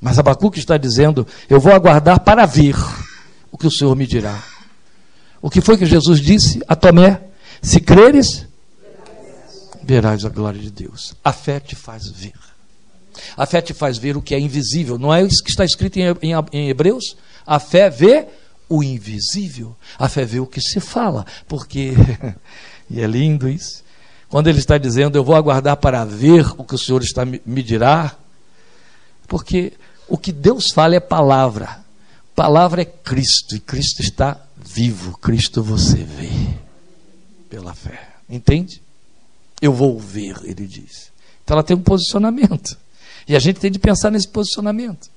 [0.00, 2.76] Mas Abacuque está dizendo: Eu vou aguardar para ver
[3.50, 4.42] o que o Senhor me dirá.
[5.40, 7.22] O que foi que Jesus disse a Tomé?
[7.64, 8.46] Se creres,
[9.82, 11.14] verás a glória de Deus.
[11.24, 12.34] A fé te faz ver.
[13.34, 14.98] A fé te faz ver o que é invisível.
[14.98, 17.16] Não é isso que está escrito em, Hebreus?
[17.46, 18.26] A fé vê
[18.68, 19.74] o invisível.
[19.98, 21.24] A fé vê o que se fala.
[21.48, 21.94] Porque,
[22.90, 23.82] e é lindo isso,
[24.28, 27.62] quando ele está dizendo, eu vou aguardar para ver o que o Senhor está me
[27.62, 28.14] dirá,
[29.26, 29.72] porque
[30.06, 31.82] o que Deus fala é palavra.
[32.34, 35.16] Palavra é Cristo, e Cristo está vivo.
[35.16, 36.63] Cristo você vê
[37.54, 38.08] pela fé.
[38.28, 38.82] Entende?
[39.62, 41.12] Eu vou ver, ele diz.
[41.44, 42.76] Então ela tem um posicionamento.
[43.28, 45.08] E a gente tem de pensar nesse posicionamento.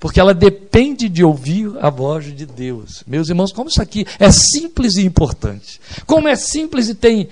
[0.00, 3.04] Porque ela depende de ouvir a voz de Deus.
[3.06, 5.80] Meus irmãos, como isso aqui é simples e importante.
[6.06, 7.28] Como é simples e tem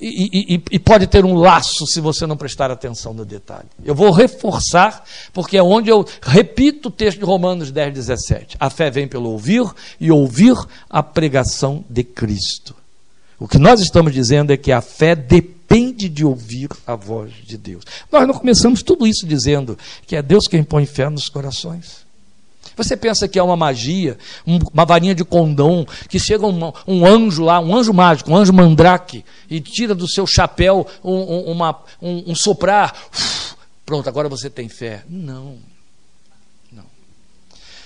[0.00, 3.68] e, e, e, pode ter um laço se você não prestar atenção no detalhe.
[3.84, 8.56] Eu vou reforçar, porque é onde eu repito o texto de Romanos 10, 17.
[8.58, 9.64] A fé vem pelo ouvir
[10.00, 10.56] e ouvir
[10.90, 12.74] a pregação de Cristo.
[13.44, 17.58] O que nós estamos dizendo é que a fé depende de ouvir a voz de
[17.58, 17.84] Deus.
[18.10, 19.76] Nós não começamos tudo isso dizendo
[20.06, 22.06] que é Deus quem põe fé nos corações.
[22.74, 27.44] Você pensa que é uma magia, uma varinha de condão, que chega um, um, anjo
[27.44, 31.78] lá, um anjo mágico, um anjo mandrake, e tira do seu chapéu um, um, uma,
[32.00, 32.94] um soprar.
[33.12, 35.04] Uf, pronto, agora você tem fé.
[35.06, 35.58] Não.
[36.72, 36.86] Não.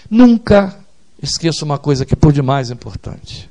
[0.08, 0.78] Nunca
[1.20, 3.50] esqueça uma coisa que é por demais importante.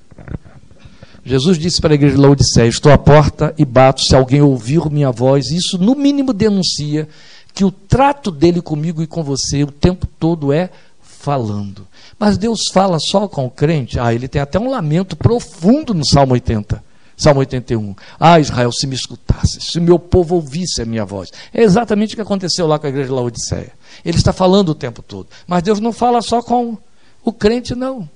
[1.28, 4.90] Jesus disse para a igreja de Laodiceia: Estou à porta e bato, se alguém ouvir
[4.90, 5.52] minha voz.
[5.52, 7.06] Isso, no mínimo, denuncia
[7.54, 10.70] que o trato dele comigo e com você o tempo todo é
[11.02, 11.86] falando.
[12.18, 14.00] Mas Deus fala só com o crente?
[14.00, 16.82] Ah, ele tem até um lamento profundo no Salmo 80.
[17.18, 17.94] Salmo 81.
[18.18, 21.30] Ah, Israel, se me escutasse, se meu povo ouvisse a minha voz.
[21.54, 23.74] É exatamente o que aconteceu lá com a igreja de Laodiceia.
[24.06, 25.28] Ele está falando o tempo todo.
[25.46, 26.78] Mas Deus não fala só com
[27.22, 28.10] o crente, não.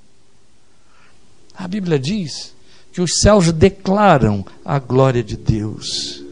[1.58, 2.54] A Bíblia diz
[2.92, 6.24] que os céus declaram a glória de Deus.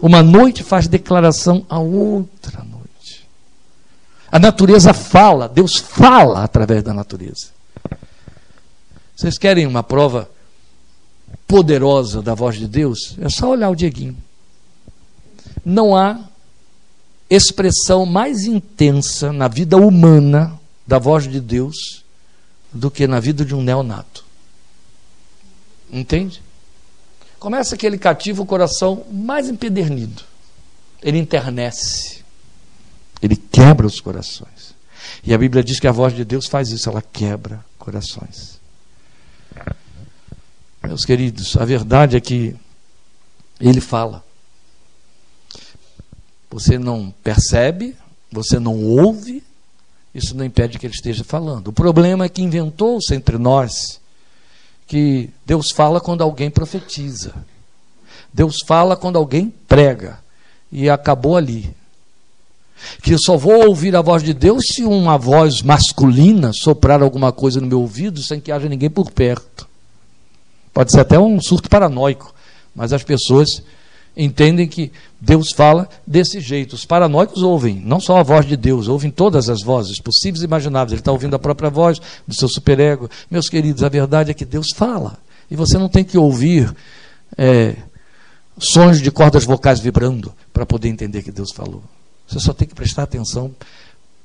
[0.00, 3.28] Uma noite faz declaração a outra noite.
[4.30, 7.48] A natureza fala, Deus fala através da natureza.
[9.14, 10.28] Vocês querem uma prova
[11.46, 13.16] poderosa da voz de Deus?
[13.20, 14.16] É só olhar o Dieguinho.
[15.64, 16.18] Não há
[17.30, 22.02] expressão mais intensa na vida humana da voz de Deus
[22.72, 24.21] do que na vida de um neonato.
[25.92, 26.42] Entende?
[27.38, 30.22] Começa aquele cativo o coração mais empedernido.
[31.02, 32.22] Ele internece.
[33.20, 34.74] Ele quebra os corações.
[35.22, 38.60] E a Bíblia diz que a voz de Deus faz isso, ela quebra corações.
[40.82, 42.56] Meus queridos, a verdade é que
[43.60, 44.24] ele fala.
[46.50, 47.96] Você não percebe,
[48.30, 49.42] você não ouve,
[50.14, 51.68] isso não impede que ele esteja falando.
[51.68, 54.00] O problema é que inventou-se entre nós
[54.86, 57.34] que Deus fala quando alguém profetiza.
[58.32, 60.18] Deus fala quando alguém prega.
[60.70, 61.74] E acabou ali
[63.02, 67.32] que eu só vou ouvir a voz de Deus se uma voz masculina soprar alguma
[67.32, 69.68] coisa no meu ouvido sem que haja ninguém por perto.
[70.72, 72.34] Pode ser até um surto paranoico,
[72.74, 73.62] mas as pessoas
[74.16, 76.74] entendem que Deus fala desse jeito.
[76.74, 80.46] Os paranoicos ouvem não só a voz de Deus, ouvem todas as vozes possíveis e
[80.46, 80.92] imagináveis.
[80.92, 83.08] Ele está ouvindo a própria voz do seu superego.
[83.30, 85.18] Meus queridos, a verdade é que Deus fala.
[85.50, 86.74] E você não tem que ouvir
[87.36, 87.76] é,
[88.58, 91.82] sons de cordas vocais vibrando para poder entender que Deus falou.
[92.26, 93.54] Você só tem que prestar atenção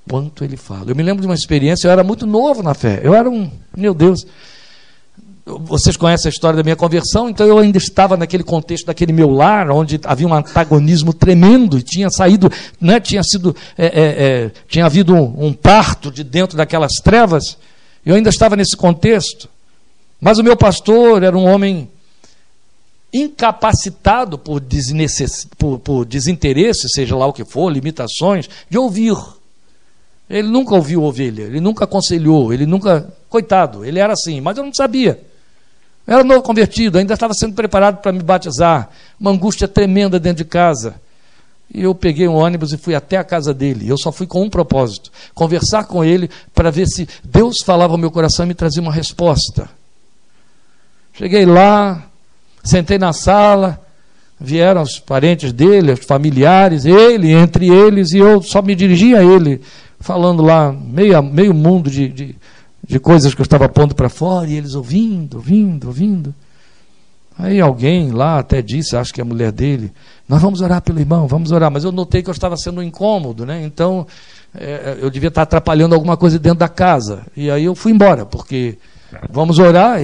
[0.08, 0.92] quanto ele fala.
[0.92, 3.02] Eu me lembro de uma experiência, eu era muito novo na fé.
[3.04, 4.26] Eu era um, meu Deus,
[5.62, 9.30] vocês conhecem a história da minha conversão, então eu ainda estava naquele contexto daquele meu
[9.30, 14.86] lar, onde havia um antagonismo tremendo, tinha saído, né, tinha sido, é, é, é, tinha
[14.86, 17.58] havido um, um parto de dentro daquelas trevas,
[18.06, 19.50] eu ainda estava nesse contexto.
[20.20, 21.90] Mas o meu pastor era um homem
[23.14, 24.62] incapacitado por,
[25.58, 29.16] por, por desinteresse, seja lá o que for, limitações, de ouvir.
[30.30, 33.14] Ele nunca ouviu ovelha, ele nunca aconselhou, ele nunca.
[33.30, 35.27] Coitado, ele era assim, mas eu não sabia.
[36.08, 38.90] Eu era novo convertido, ainda estava sendo preparado para me batizar.
[39.20, 40.96] Uma angústia tremenda dentro de casa.
[41.74, 43.90] E eu peguei um ônibus e fui até a casa dele.
[43.90, 47.98] Eu só fui com um propósito: conversar com ele para ver se Deus falava ao
[47.98, 49.70] meu coração e me trazia uma resposta.
[51.14, 52.08] Cheguei lá,
[52.64, 53.82] sentei na sala,
[54.40, 59.24] vieram os parentes dele, os familiares, ele, entre eles, e eu só me dirigi a
[59.24, 59.62] ele,
[60.00, 62.36] falando lá meio, meio mundo de, de,
[62.88, 66.34] de coisas que eu estava pondo para fora, e eles ouvindo, ouvindo, ouvindo.
[67.38, 69.92] Aí alguém lá até disse, acho que é a mulher dele,
[70.28, 71.70] nós vamos orar pelo irmão, vamos orar.
[71.70, 73.64] Mas eu notei que eu estava sendo incômodo, né?
[73.64, 74.08] Então
[74.56, 77.24] é, eu devia estar atrapalhando alguma coisa dentro da casa.
[77.36, 78.78] E aí eu fui embora, porque
[79.32, 80.00] Vamos orar.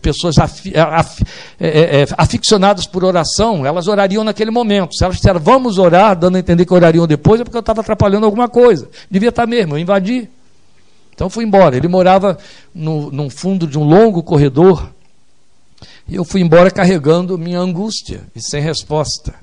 [0.00, 1.22] pessoas afi, af,
[1.60, 4.94] é, é, é, aficionadas por oração, elas orariam naquele momento.
[4.94, 7.82] Se elas disseram, vamos orar, dando a entender que orariam depois, é porque eu estava
[7.82, 8.88] atrapalhando alguma coisa.
[9.10, 10.28] Devia estar mesmo, eu invadi.
[11.18, 11.76] Então fui embora.
[11.76, 12.38] Ele morava
[12.72, 14.88] no, no fundo de um longo corredor.
[16.06, 19.34] E eu fui embora carregando minha angústia e sem resposta.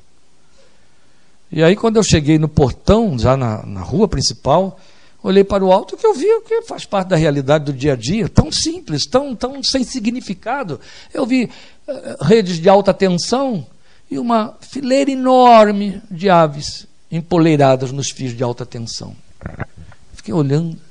[1.52, 4.80] E aí, quando eu cheguei no portão, já na, na rua principal,
[5.22, 7.92] olhei para o alto que eu vi o que faz parte da realidade do dia
[7.92, 10.80] a dia, tão simples, tão, tão sem significado.
[11.14, 11.44] Eu vi
[11.90, 13.68] uh, redes de alta tensão
[14.10, 19.14] e uma fileira enorme de aves empoleiradas nos fios de alta tensão.
[20.14, 20.85] Fiquei olhando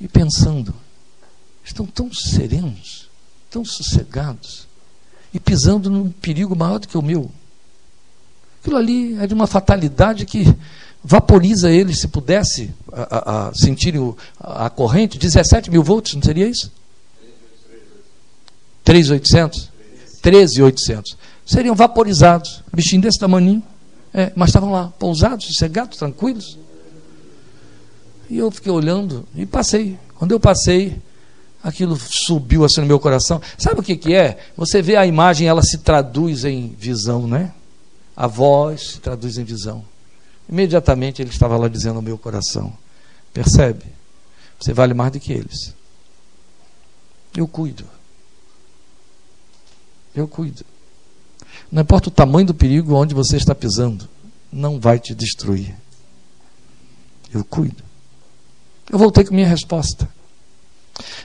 [0.00, 0.74] e pensando,
[1.64, 3.08] estão tão serenos,
[3.50, 4.66] tão sossegados
[5.32, 7.30] e pisando num perigo maior do que o meu.
[8.60, 10.44] Aquilo ali é de uma fatalidade que
[11.02, 13.52] vaporiza eles, se pudesse a, a, a
[14.00, 16.72] o, a, a corrente, 17 mil volts, não seria isso?
[18.84, 19.68] 3.800?
[20.22, 21.16] 13.800.
[21.44, 23.62] Seriam vaporizados, bichinho desse tamanho,
[24.12, 26.58] é, mas estavam lá, pousados, sossegados, tranquilos.
[28.28, 29.98] E eu fiquei olhando e passei.
[30.16, 31.00] Quando eu passei,
[31.62, 33.40] aquilo subiu assim no meu coração.
[33.58, 34.38] Sabe o que, que é?
[34.56, 37.52] Você vê a imagem, ela se traduz em visão, né?
[38.16, 39.84] A voz se traduz em visão.
[40.48, 42.72] Imediatamente ele estava lá dizendo ao meu coração:
[43.32, 43.84] Percebe?
[44.58, 45.74] Você vale mais do que eles.
[47.36, 47.84] Eu cuido.
[50.14, 50.64] Eu cuido.
[51.70, 54.08] Não importa o tamanho do perigo onde você está pisando,
[54.50, 55.74] não vai te destruir.
[57.32, 57.84] Eu cuido.
[58.90, 60.08] Eu voltei com minha resposta.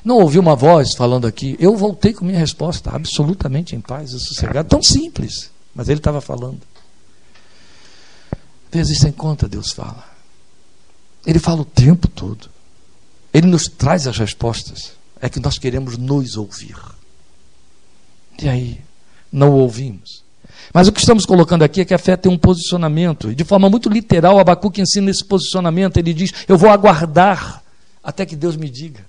[0.03, 1.55] Não ouvi uma voz falando aqui.
[1.59, 4.67] Eu voltei com minha resposta, absolutamente em paz e sossegado.
[4.67, 6.61] Tão simples, mas ele estava falando.
[8.71, 10.05] Vezes sem conta, Deus fala.
[11.25, 12.49] Ele fala o tempo todo.
[13.33, 14.93] Ele nos traz as respostas.
[15.19, 16.75] É que nós queremos nos ouvir.
[18.41, 18.81] E aí,
[19.31, 20.20] não o ouvimos.
[20.73, 23.31] Mas o que estamos colocando aqui é que a fé tem um posicionamento.
[23.31, 25.97] E de forma muito literal, Abacuque ensina esse posicionamento.
[25.97, 27.61] Ele diz: Eu vou aguardar
[28.03, 29.05] até que Deus me diga.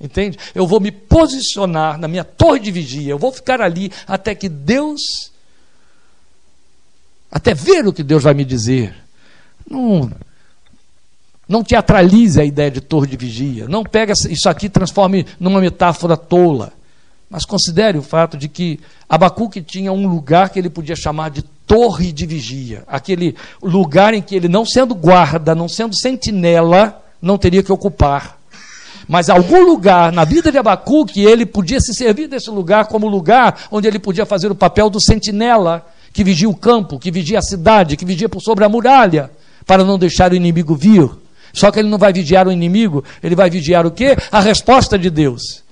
[0.00, 0.38] Entende?
[0.54, 3.10] Eu vou me posicionar na minha torre de vigia.
[3.10, 5.00] Eu vou ficar ali até que Deus
[7.30, 8.94] até ver o que Deus vai me dizer.
[9.68, 10.10] Não,
[11.48, 13.66] não teatralize a ideia de torre de vigia.
[13.68, 16.72] Não pega isso aqui e transforme numa metáfora tola.
[17.30, 21.42] Mas considere o fato de que Abacuque tinha um lugar que ele podia chamar de
[21.42, 22.84] torre de vigia.
[22.86, 28.38] Aquele lugar em que ele, não sendo guarda, não sendo sentinela, não teria que ocupar.
[29.06, 33.66] Mas algum lugar na vida de Abacuque, ele podia se servir desse lugar como lugar
[33.70, 37.42] onde ele podia fazer o papel do sentinela que vigia o campo, que vigia a
[37.42, 39.30] cidade, que vigia por sobre a muralha,
[39.66, 41.08] para não deixar o inimigo vir.
[41.52, 44.16] Só que ele não vai vigiar o inimigo, ele vai vigiar o quê?
[44.30, 45.62] A resposta de Deus.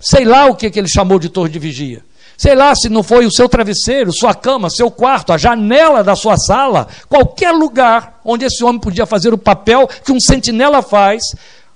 [0.00, 2.02] Sei lá o que, que ele chamou de torre de vigia.
[2.36, 6.16] Sei lá se não foi o seu travesseiro, sua cama, seu quarto, a janela da
[6.16, 11.22] sua sala, qualquer lugar onde esse homem podia fazer o papel que um sentinela faz,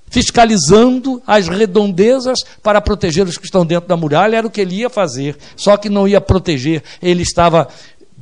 [0.08, 4.76] fiscalizando as redondezas para proteger os que estão dentro da muralha, era o que ele
[4.76, 7.68] ia fazer, só que não ia proteger, ele estava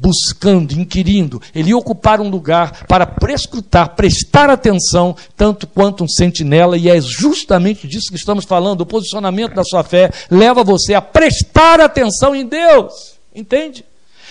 [0.02, 6.76] buscando, inquirindo, ele ia ocupar um lugar para prescrutar, prestar atenção, tanto quanto um sentinela,
[6.76, 8.80] e é justamente disso que estamos falando.
[8.80, 13.84] O posicionamento da sua fé leva você a prestar atenção em Deus, entende?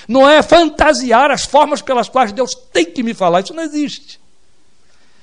[0.07, 4.20] Não é fantasiar as formas pelas quais Deus tem que me falar, isso não existe.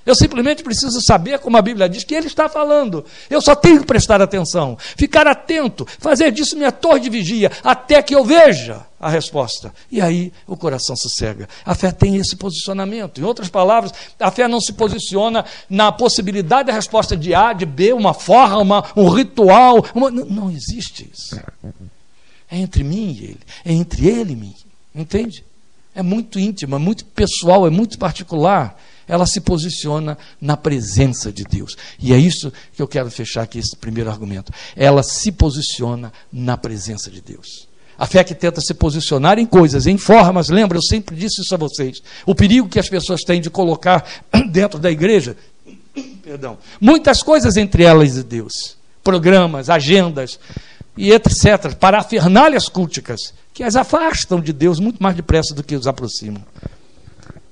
[0.09, 3.05] Eu simplesmente preciso saber, como a Bíblia diz, que Ele está falando.
[3.29, 8.01] Eu só tenho que prestar atenção, ficar atento, fazer disso minha torre de vigia, até
[8.01, 9.71] que eu veja a resposta.
[9.93, 11.47] E aí o coração sossega.
[11.63, 13.21] A fé tem esse posicionamento.
[13.21, 17.67] Em outras palavras, a fé não se posiciona na possibilidade da resposta de A, de
[17.67, 19.85] B, uma forma, um ritual.
[19.95, 20.11] Uma...
[20.11, 21.39] Não, não existe isso.
[22.51, 23.41] É entre mim e Ele.
[23.63, 24.55] É entre Ele e mim.
[24.95, 25.45] Entende?
[25.95, 28.75] É muito íntimo, é muito pessoal, é muito particular
[29.09, 31.77] ela se posiciona na presença de Deus.
[31.99, 34.53] E é isso que eu quero fechar aqui, esse primeiro argumento.
[34.77, 37.67] Ela se posiciona na presença de Deus.
[37.99, 41.53] A fé que tenta se posicionar em coisas, em formas, lembra, eu sempre disse isso
[41.53, 42.01] a vocês.
[42.25, 44.09] O perigo que as pessoas têm de colocar
[44.53, 45.37] dentro da igreja,
[46.23, 50.39] perdão, muitas coisas entre elas e Deus, programas, agendas
[50.97, 55.89] e etc., parafernálias culticas, que as afastam de Deus muito mais depressa do que os
[55.89, 56.45] aproximam.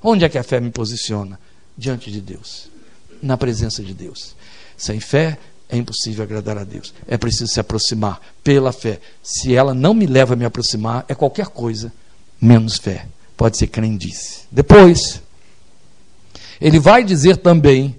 [0.01, 1.41] Onde é que a fé me posiciona?
[1.77, 2.69] Diante de Deus,
[3.23, 4.35] na presença de Deus.
[4.77, 6.95] Sem fé é impossível agradar a Deus.
[7.07, 9.01] É preciso se aproximar pela fé.
[9.23, 11.93] Se ela não me leva a me aproximar, é qualquer coisa
[12.41, 13.07] menos fé.
[13.37, 14.41] Pode ser crendice.
[14.51, 15.21] Depois,
[16.61, 17.97] ele vai dizer também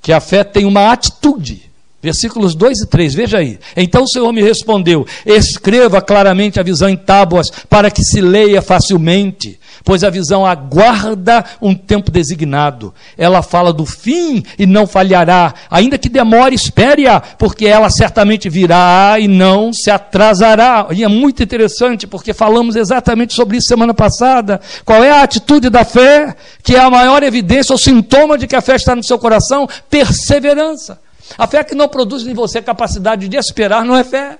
[0.00, 1.70] que a fé tem uma atitude.
[2.02, 3.58] Versículos 2 e 3, veja aí.
[3.76, 8.60] Então o Senhor me respondeu: Escreva claramente a visão em tábuas, para que se leia
[8.60, 12.94] facilmente pois a visão aguarda um tempo designado.
[13.16, 19.16] Ela fala do fim e não falhará, ainda que demore, espere-a, porque ela certamente virá
[19.18, 20.88] e não se atrasará.
[20.90, 24.60] E é muito interessante, porque falamos exatamente sobre isso semana passada.
[24.84, 28.56] Qual é a atitude da fé, que é a maior evidência ou sintoma de que
[28.56, 29.68] a fé está no seu coração?
[29.88, 30.98] Perseverança.
[31.36, 34.38] A fé que não produz em você capacidade de esperar não é fé.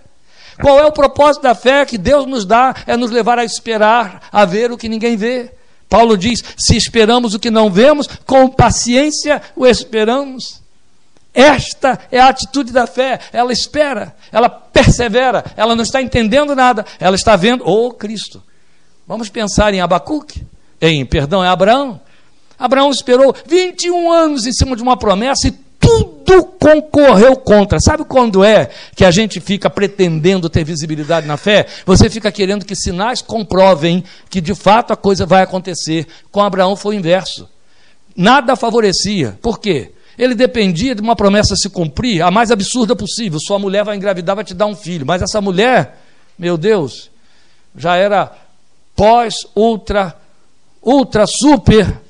[0.60, 2.74] Qual é o propósito da fé que Deus nos dá?
[2.86, 5.50] É nos levar a esperar, a ver o que ninguém vê.
[5.88, 10.62] Paulo diz: se esperamos o que não vemos, com paciência o esperamos.
[11.34, 13.18] Esta é a atitude da fé.
[13.32, 18.42] Ela espera, ela persevera, ela não está entendendo nada, ela está vendo, oh Cristo.
[19.06, 20.46] Vamos pensar em Abacuque,
[20.80, 22.00] em, perdão, é Abraão.
[22.58, 25.50] Abraão esperou 21 anos em cima de uma promessa e
[25.82, 27.80] tudo concorreu contra.
[27.80, 31.66] Sabe quando é que a gente fica pretendendo ter visibilidade na fé?
[31.84, 36.06] Você fica querendo que sinais comprovem que de fato a coisa vai acontecer.
[36.30, 37.48] Com Abraão foi o inverso.
[38.16, 39.38] Nada favorecia.
[39.42, 39.90] Por quê?
[40.16, 43.40] Ele dependia de uma promessa se cumprir, a mais absurda possível.
[43.40, 45.06] Sua mulher vai engravidar, vai te dar um filho.
[45.06, 45.98] Mas essa mulher,
[46.38, 47.10] meu Deus,
[47.74, 48.30] já era
[48.94, 50.14] pós, ultra,
[50.82, 52.00] ultra, super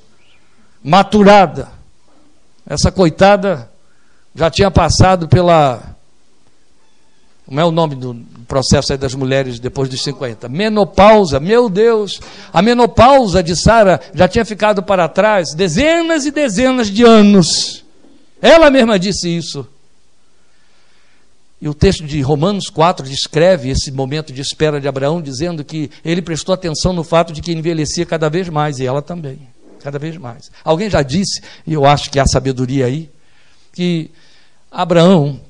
[0.83, 1.82] maturada
[2.67, 3.71] essa coitada
[4.35, 5.97] já tinha passado pela.
[7.45, 8.15] Como é o nome do
[8.47, 10.49] processo das mulheres depois dos 50?
[10.49, 12.21] Menopausa, meu Deus!
[12.53, 17.85] A menopausa de Sara já tinha ficado para trás dezenas e dezenas de anos.
[18.41, 19.67] Ela mesma disse isso.
[21.61, 25.91] E o texto de Romanos 4 descreve esse momento de espera de Abraão, dizendo que
[26.05, 29.52] ele prestou atenção no fato de que envelhecia cada vez mais, e ela também
[29.83, 30.51] cada vez mais.
[30.65, 33.11] Alguém já disse, e eu acho que há sabedoria aí,
[33.73, 34.11] que
[34.71, 35.41] Abraão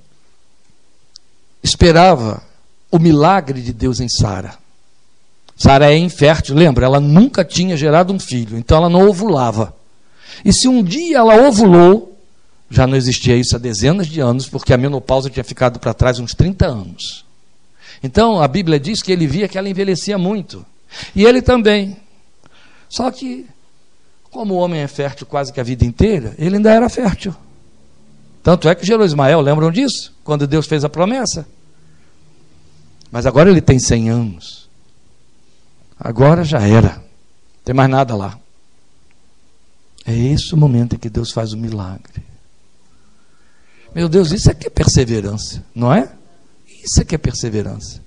[1.62, 2.42] esperava
[2.90, 4.54] o milagre de Deus em Sara.
[5.56, 6.86] Sara é infértil, lembra?
[6.86, 9.74] Ela nunca tinha gerado um filho, então ela não ovulava.
[10.44, 12.18] E se um dia ela ovulou,
[12.70, 16.18] já não existia isso há dezenas de anos, porque a menopausa tinha ficado para trás
[16.18, 17.24] uns 30 anos.
[18.02, 20.64] Então a Bíblia diz que ele via que ela envelhecia muito.
[21.14, 21.96] E ele também.
[22.88, 23.46] Só que
[24.32, 27.36] como o homem é fértil quase que a vida inteira, ele ainda era fértil.
[28.42, 30.12] Tanto é que gerou Ismael, lembram disso?
[30.24, 31.46] Quando Deus fez a promessa.
[33.10, 34.68] Mas agora ele tem 100 anos.
[36.00, 36.94] Agora já era.
[36.94, 38.38] Não tem mais nada lá.
[40.04, 42.24] É esse o momento em que Deus faz o milagre.
[43.94, 46.10] Meu Deus, isso é que é perseverança, não é?
[46.66, 48.00] Isso é que é perseverança.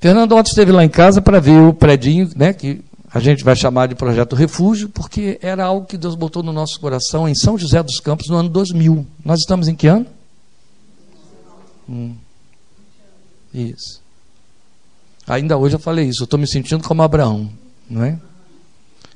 [0.00, 2.82] Fernando ontem esteve lá em casa para ver o predinho, né, que
[3.12, 6.80] a gente vai chamar de Projeto Refúgio, porque era algo que Deus botou no nosso
[6.80, 9.06] coração em São José dos Campos no ano 2000.
[9.22, 10.06] Nós estamos em que ano?
[11.88, 12.14] Hum.
[13.52, 14.00] Isso.
[15.26, 17.50] Ainda hoje eu falei isso, eu estou me sentindo como Abraão,
[17.88, 18.18] não é?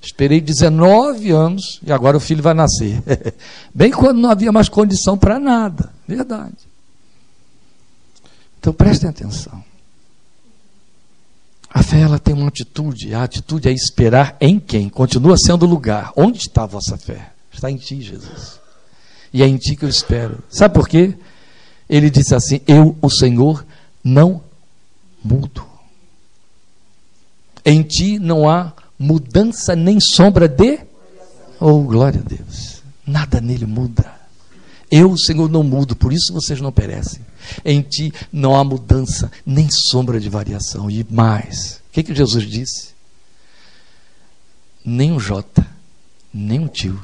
[0.01, 3.03] Esperei 19 anos e agora o filho vai nascer.
[3.74, 6.55] Bem quando não havia mais condição para nada, verdade.
[8.61, 9.64] Então prestem atenção.
[11.77, 14.89] A fé ela tem uma atitude, a atitude é esperar em quem?
[14.89, 16.11] Continua sendo o lugar.
[16.16, 17.33] Onde está a vossa fé?
[17.53, 18.59] Está em ti, Jesus.
[19.31, 20.43] E é em ti que eu espero.
[20.49, 21.12] Sabe por quê?
[21.87, 23.62] Ele disse assim: Eu, o Senhor,
[24.03, 24.41] não
[25.22, 25.66] mudo.
[27.62, 30.81] Em ti não há mudança nem sombra de.
[31.61, 32.83] Oh, glória a Deus.
[33.07, 34.14] nada nele muda.
[34.91, 37.20] Eu, Senhor, não mudo, por isso vocês não perecem.
[37.64, 40.90] Em ti não há mudança, nem sombra de variação.
[40.90, 42.94] E mais, o que, que Jesus disse?
[44.84, 45.66] Nem um jota,
[46.32, 47.03] nem um tio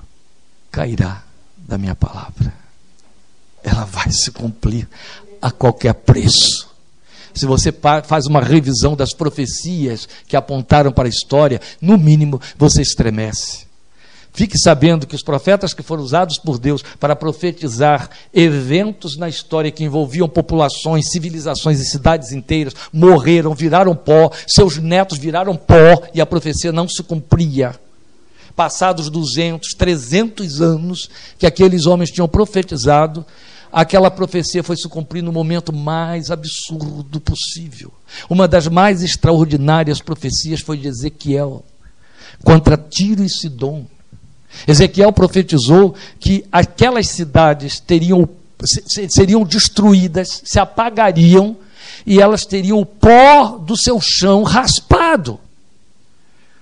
[0.70, 1.22] cairá
[1.56, 2.54] da minha palavra.
[3.62, 4.88] Ela vai se cumprir
[5.40, 6.70] a qualquer preço.
[7.34, 7.72] Se você
[8.06, 13.66] faz uma revisão das profecias que apontaram para a história, no mínimo você estremece.
[14.34, 19.70] Fique sabendo que os profetas que foram usados por Deus para profetizar eventos na história
[19.70, 26.20] que envolviam populações, civilizações e cidades inteiras morreram, viraram pó, seus netos viraram pó e
[26.20, 27.78] a profecia não se cumpria.
[28.56, 33.26] Passados 200, 300 anos que aqueles homens tinham profetizado,
[33.70, 37.92] aquela profecia foi se cumprir no momento mais absurdo possível.
[38.30, 41.62] Uma das mais extraordinárias profecias foi de Ezequiel
[42.42, 43.84] contra Tiro e Sidom.
[44.66, 48.28] Ezequiel profetizou que aquelas cidades teriam,
[49.08, 51.56] seriam destruídas, se apagariam
[52.06, 55.38] e elas teriam o pó do seu chão raspado.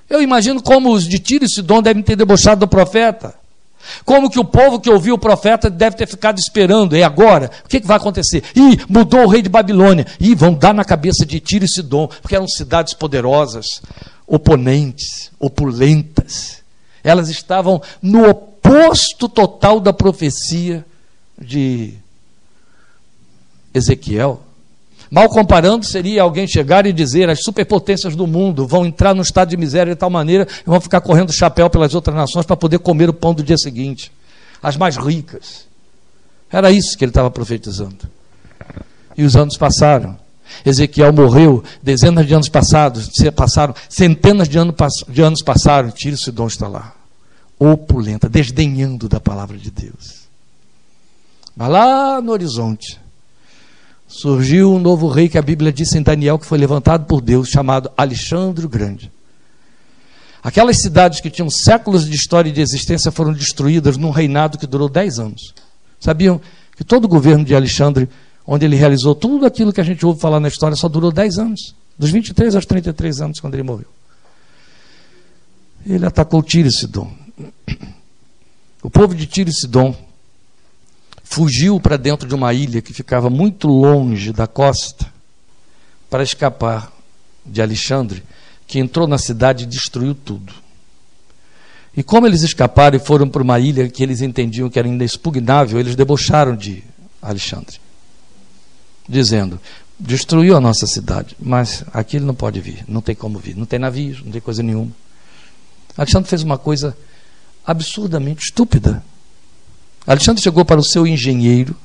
[0.08, 3.34] Eu imagino como os de Tiro e Sidom devem ter debochado do profeta.
[4.04, 7.50] Como que o povo que ouviu o profeta deve ter ficado esperando, e agora?
[7.64, 8.42] O que, que vai acontecer?
[8.54, 10.06] Ih, mudou o rei de Babilônia.
[10.18, 13.82] Ih, vão dar na cabeça de Tiro e Sidom, porque eram cidades poderosas,
[14.26, 16.59] oponentes, opulentas.
[17.02, 20.84] Elas estavam no oposto total da profecia
[21.38, 21.94] de
[23.72, 24.42] Ezequiel.
[25.10, 29.48] Mal comparando, seria alguém chegar e dizer: as superpotências do mundo vão entrar num estado
[29.48, 32.78] de miséria de tal maneira que vão ficar correndo chapéu pelas outras nações para poder
[32.78, 34.12] comer o pão do dia seguinte.
[34.62, 35.66] As mais ricas.
[36.52, 38.08] Era isso que ele estava profetizando.
[39.16, 40.16] E os anos passaram.
[40.64, 44.74] Ezequiel morreu, dezenas de anos passados, passaram, centenas de, ano,
[45.08, 46.94] de anos passaram, Tiro Sidom está lá.
[47.58, 50.28] Opulenta, desdenhando da palavra de Deus.
[51.56, 52.98] Mas lá no horizonte,
[54.06, 57.48] surgiu um novo rei que a Bíblia disse em Daniel que foi levantado por Deus,
[57.48, 59.12] chamado Alexandre o Grande.
[60.42, 64.66] Aquelas cidades que tinham séculos de história e de existência foram destruídas num reinado que
[64.66, 65.54] durou dez anos.
[66.00, 66.40] Sabiam
[66.76, 68.08] que todo o governo de Alexandre
[68.52, 71.38] onde ele realizou tudo aquilo que a gente ouve falar na história, só durou 10
[71.38, 71.72] anos.
[71.96, 73.86] Dos 23 aos 33 anos, quando ele morreu.
[75.86, 77.12] Ele atacou Tiro e Sidom.
[78.82, 79.94] O povo de Tiro e Sidom
[81.22, 85.06] fugiu para dentro de uma ilha que ficava muito longe da costa
[86.10, 86.92] para escapar
[87.46, 88.20] de Alexandre,
[88.66, 90.52] que entrou na cidade e destruiu tudo.
[91.96, 95.78] E como eles escaparam e foram para uma ilha que eles entendiam que era inexpugnável,
[95.78, 96.82] eles debocharam de
[97.22, 97.78] Alexandre
[99.08, 99.60] dizendo:
[99.98, 103.66] destruiu a nossa cidade, mas aqui ele não pode vir, não tem como vir, não
[103.66, 104.92] tem navios, não tem coisa nenhuma.
[105.96, 106.96] Alexandre fez uma coisa
[107.66, 109.02] absurdamente estúpida.
[110.06, 111.76] Alexandre chegou para o seu engenheiro,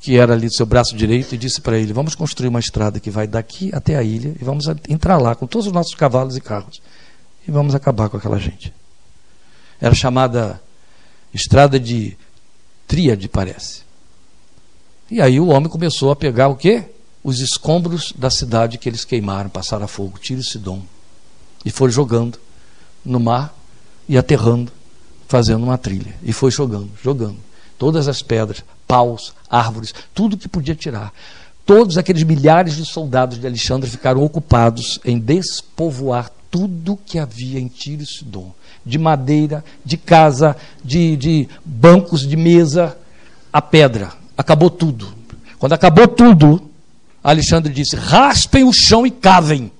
[0.00, 3.00] que era ali do seu braço direito, e disse para ele: Vamos construir uma estrada
[3.00, 6.36] que vai daqui até a ilha e vamos entrar lá com todos os nossos cavalos
[6.36, 6.80] e carros
[7.46, 8.72] e vamos acabar com aquela gente.
[9.80, 10.60] Era chamada
[11.32, 12.16] estrada de
[12.86, 13.82] Tríade, parece.
[15.08, 16.84] E aí o homem começou a pegar o quê?
[17.22, 20.82] Os escombros da cidade que eles queimaram, passaram a fogo, Tiro e Sidom.
[21.64, 22.38] E foi jogando
[23.04, 23.54] no mar
[24.08, 24.72] e aterrando,
[25.28, 26.14] fazendo uma trilha.
[26.22, 27.36] E foi jogando, jogando.
[27.78, 31.12] Todas as pedras, paus, árvores, tudo que podia tirar.
[31.64, 37.68] Todos aqueles milhares de soldados de Alexandre ficaram ocupados em despovoar tudo que havia em
[37.68, 38.52] Tiro e Sidom.
[38.84, 42.96] De madeira, de casa, de, de bancos de mesa,
[43.52, 45.08] a pedra acabou tudo.
[45.58, 46.70] Quando acabou tudo,
[47.22, 49.70] Alexandre disse: raspem o chão e cavem,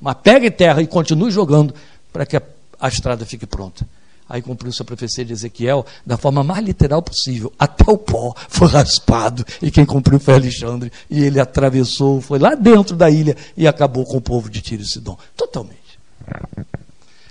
[0.00, 1.74] mas peguem terra e continue jogando
[2.12, 2.42] para que a,
[2.80, 3.86] a estrada fique pronta.
[4.28, 7.52] Aí cumpriu-se a profecia de Ezequiel da forma mais literal possível.
[7.58, 9.44] Até o pó foi raspado.
[9.60, 10.90] E quem cumpriu foi Alexandre.
[11.10, 14.82] E ele atravessou, foi lá dentro da ilha e acabou com o povo de Tiro
[14.82, 15.18] e Sidom.
[15.36, 15.98] Totalmente.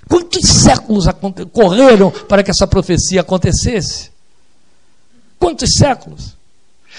[0.08, 1.06] Quantos séculos
[1.52, 4.12] correram para que essa profecia acontecesse?
[5.40, 6.36] Quantos séculos?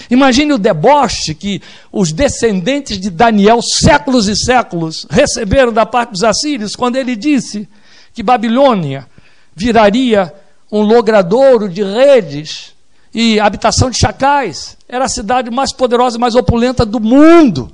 [0.09, 6.23] Imagine o deboche que os descendentes de Daniel, séculos e séculos, receberam da parte dos
[6.23, 7.67] assírios, quando ele disse
[8.13, 9.07] que Babilônia
[9.55, 10.33] viraria
[10.71, 12.73] um logradouro de redes
[13.13, 14.77] e habitação de chacais.
[14.89, 17.71] Era a cidade mais poderosa e mais opulenta do mundo.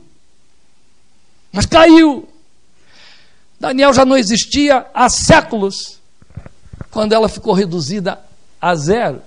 [1.51, 2.27] Mas caiu.
[3.59, 5.99] Daniel já não existia há séculos,
[6.91, 8.19] quando ela ficou reduzida
[8.61, 9.21] a zero.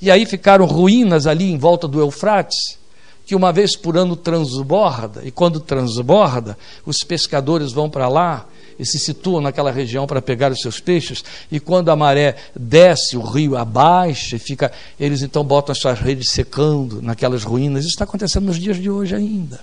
[0.00, 2.78] E aí ficaram ruínas ali em volta do Eufrates,
[3.26, 8.46] que uma vez por ano transborda, e quando transborda, os pescadores vão para lá
[8.78, 11.22] e se situam naquela região para pegar os seus peixes,
[11.52, 16.00] e quando a maré desce, o rio abaixa, e fica, eles então botam as suas
[16.00, 17.84] redes secando naquelas ruínas.
[17.84, 19.60] Isso está acontecendo nos dias de hoje ainda.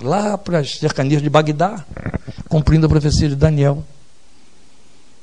[0.00, 1.84] Lá para as cercanias de Bagdá,
[2.48, 3.82] cumprindo a profecia de Daniel.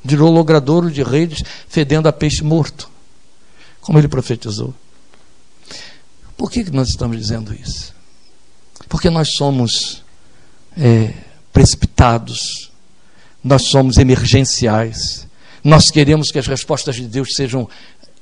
[0.04, 2.90] Virou logradouro de redes, fedendo a peixe morto,
[3.84, 4.74] como ele profetizou.
[6.36, 7.94] Por que nós estamos dizendo isso?
[8.90, 10.04] Porque nós somos
[10.78, 11.14] é,
[11.52, 12.72] precipitados,
[13.44, 15.28] nós somos emergenciais,
[15.64, 17.70] nós queremos que as respostas de Deus sejam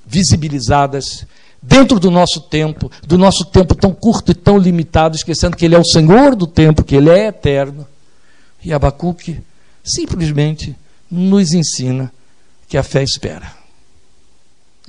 [0.05, 1.25] visibilizadas
[1.61, 5.75] dentro do nosso tempo, do nosso tempo tão curto e tão limitado, esquecendo que Ele
[5.75, 7.87] é o Senhor do tempo, que Ele é eterno.
[8.63, 9.39] E Abacuque
[9.83, 10.75] simplesmente
[11.09, 12.11] nos ensina
[12.67, 13.60] que a fé espera.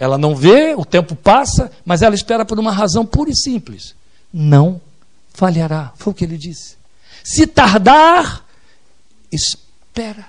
[0.03, 3.95] Ela não vê, o tempo passa, mas ela espera por uma razão pura e simples.
[4.35, 4.81] Não
[5.33, 5.93] falhará.
[5.95, 6.75] Foi o que ele disse.
[7.23, 8.45] Se tardar,
[9.31, 10.27] espera.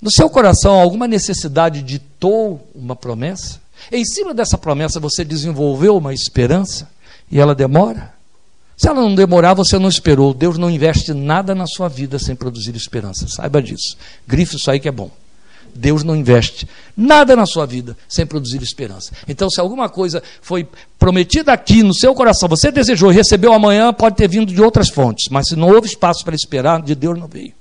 [0.00, 3.60] No seu coração, alguma necessidade ditou uma promessa?
[3.90, 6.88] Em cima dessa promessa, você desenvolveu uma esperança
[7.28, 8.14] e ela demora?
[8.76, 10.32] Se ela não demorar, você não esperou.
[10.32, 13.26] Deus não investe nada na sua vida sem produzir esperança.
[13.26, 13.96] Saiba disso.
[14.28, 15.10] Grife isso aí que é bom.
[15.74, 19.12] Deus não investe nada na sua vida sem produzir esperança.
[19.26, 20.68] Então, se alguma coisa foi
[20.98, 24.90] prometida aqui no seu coração, você desejou e recebeu amanhã, pode ter vindo de outras
[24.90, 27.54] fontes, mas se não houve espaço para esperar, de Deus não veio.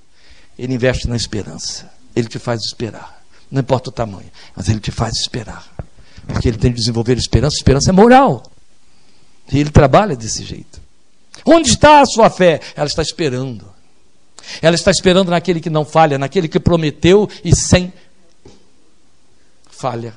[0.58, 1.90] Ele investe na esperança.
[2.14, 3.24] Ele te faz esperar.
[3.50, 5.66] Não importa o tamanho, mas ele te faz esperar.
[6.28, 7.56] Porque ele tem de desenvolver esperança.
[7.56, 8.44] Esperança é moral.
[9.52, 10.82] E ele trabalha desse jeito.
[11.46, 12.60] Onde está a sua fé?
[12.76, 13.66] Ela está esperando.
[14.62, 17.92] Ela está esperando naquele que não falha, naquele que prometeu e sem
[19.70, 20.14] falha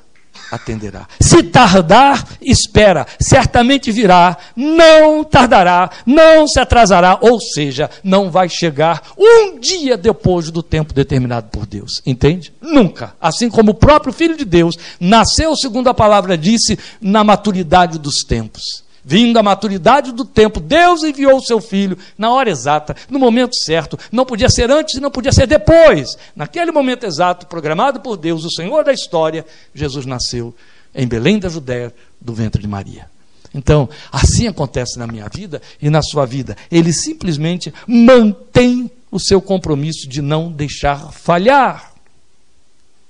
[0.51, 1.09] atenderá.
[1.19, 9.03] Se tardar, espera, certamente virá, não tardará, não se atrasará, ou seja, não vai chegar
[9.17, 12.03] um dia depois do tempo determinado por Deus.
[12.05, 12.53] Entende?
[12.61, 13.15] Nunca.
[13.21, 18.23] Assim como o próprio Filho de Deus nasceu, segundo a palavra disse, na maturidade dos
[18.23, 18.82] tempos.
[19.05, 23.57] Vindo a maturidade do tempo, Deus enviou o seu filho na hora exata, no momento
[23.57, 23.99] certo.
[24.13, 26.17] Não podia ser antes e não podia ser depois.
[26.37, 29.45] Naquele momento exato, programado por Deus, o Senhor da história,
[29.75, 30.55] Jesus nasceu
[30.95, 33.11] em Belém da Judéia, do ventre de Maria.
[33.55, 36.57] Então, assim acontece na minha vida e na sua vida.
[36.71, 41.93] Ele simplesmente mantém o seu compromisso de não deixar falhar.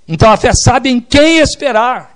[0.07, 2.12] Então a fé sabe em quem esperar.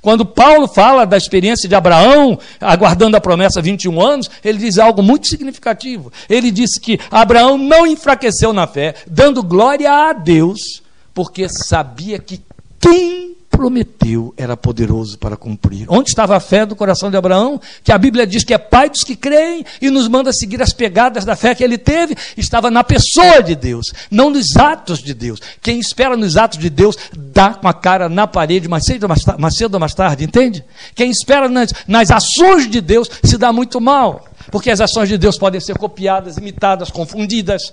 [0.00, 5.02] Quando Paulo fala da experiência de Abraão, aguardando a promessa 21 anos, ele diz algo
[5.02, 6.12] muito significativo.
[6.28, 10.82] Ele disse que Abraão não enfraqueceu na fé, dando glória a Deus,
[11.14, 12.40] porque sabia que
[12.80, 15.86] quem prometeu era poderoso para cumprir.
[15.88, 17.58] Onde estava a fé do coração de Abraão?
[17.82, 20.74] Que a Bíblia diz que é pai dos que creem e nos manda seguir as
[20.74, 22.14] pegadas da fé que ele teve.
[22.36, 25.40] Estava na pessoa de Deus, não nos atos de Deus.
[25.62, 29.24] Quem espera nos atos de Deus dá com a cara na parede mais cedo mais,
[29.38, 30.62] mais, cedo ou mais tarde, entende?
[30.94, 34.26] Quem espera nas, nas ações de Deus se dá muito mal.
[34.50, 37.72] Porque as ações de Deus podem ser copiadas, imitadas, confundidas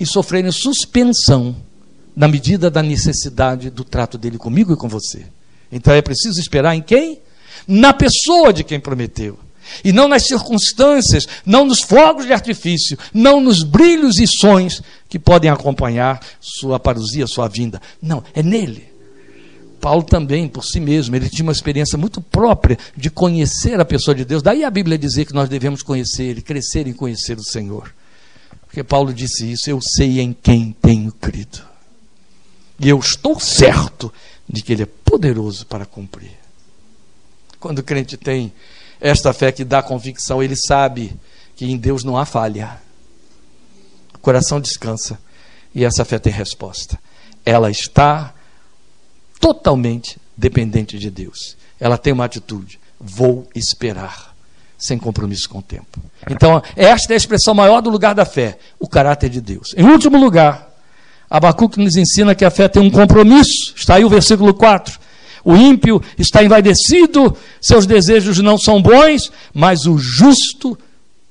[0.00, 1.54] e sofrerem suspensão
[2.14, 5.26] na medida da necessidade do trato dele comigo e com você.
[5.70, 7.20] Então é preciso esperar em quem?
[7.66, 9.38] Na pessoa de quem prometeu.
[9.82, 15.18] E não nas circunstâncias, não nos fogos de artifício, não nos brilhos e sons que
[15.18, 17.80] podem acompanhar sua parousia, sua vinda.
[18.00, 18.94] Não, é nele.
[19.80, 24.14] Paulo também, por si mesmo, ele tinha uma experiência muito própria de conhecer a pessoa
[24.14, 24.42] de Deus.
[24.42, 27.92] Daí a Bíblia dizer que nós devemos conhecer Ele, crescer em conhecer o Senhor.
[28.66, 31.73] Porque Paulo disse isso, eu sei em quem tenho crido.
[32.78, 34.12] E eu estou certo
[34.48, 36.32] de que Ele é poderoso para cumprir.
[37.60, 38.52] Quando o crente tem
[39.00, 41.14] esta fé que dá convicção, ele sabe
[41.56, 42.78] que em Deus não há falha.
[44.14, 45.18] O coração descansa
[45.74, 46.98] e essa fé tem resposta.
[47.44, 48.34] Ela está
[49.40, 51.56] totalmente dependente de Deus.
[51.78, 54.34] Ela tem uma atitude: vou esperar,
[54.78, 56.00] sem compromisso com o tempo.
[56.30, 59.74] Então, esta é a expressão maior do lugar da fé, o caráter de Deus.
[59.76, 60.73] Em último lugar,
[61.34, 63.74] Abacuque nos ensina que a fé tem um compromisso.
[63.74, 65.00] Está aí o versículo 4.
[65.44, 70.78] O ímpio está envaidecido, seus desejos não são bons, mas o justo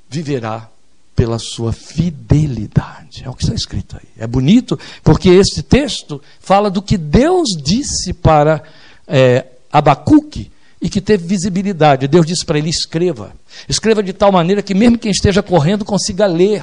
[0.10, 0.68] viverá
[1.16, 3.24] pela sua fidelidade.
[3.24, 4.10] É o que está escrito aí.
[4.18, 8.62] É bonito, porque esse texto fala do que Deus disse para
[9.08, 10.52] é, Abacuque
[10.82, 12.10] e que teve visibilidade.
[12.10, 13.32] Deus disse para ele: escreva.
[13.70, 16.62] Escreva de tal maneira que, mesmo quem esteja correndo, consiga ler.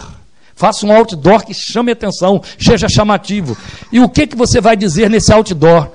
[0.60, 3.56] Faça um outdoor que chame atenção, seja chamativo.
[3.90, 5.88] E o que, que você vai dizer nesse outdoor?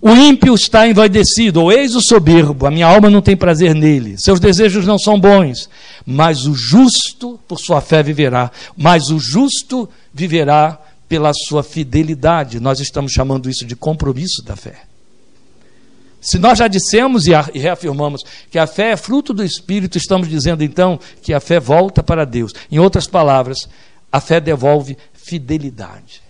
[0.00, 4.16] O ímpio está envaidecido, ou eis o soberbo, a minha alma não tem prazer nele,
[4.16, 5.68] seus desejos não são bons,
[6.06, 12.58] mas o justo por sua fé viverá, mas o justo viverá pela sua fidelidade.
[12.58, 14.87] Nós estamos chamando isso de compromisso da fé.
[16.20, 20.64] Se nós já dissemos e reafirmamos que a fé é fruto do Espírito, estamos dizendo
[20.64, 22.52] então que a fé volta para Deus.
[22.70, 23.68] Em outras palavras,
[24.10, 26.22] a fé devolve fidelidade.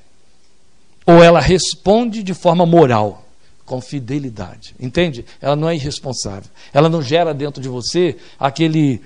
[1.06, 3.24] Ou ela responde de forma moral
[3.64, 4.74] com fidelidade.
[4.78, 5.24] Entende?
[5.40, 6.50] Ela não é irresponsável.
[6.72, 9.00] Ela não gera dentro de você aquele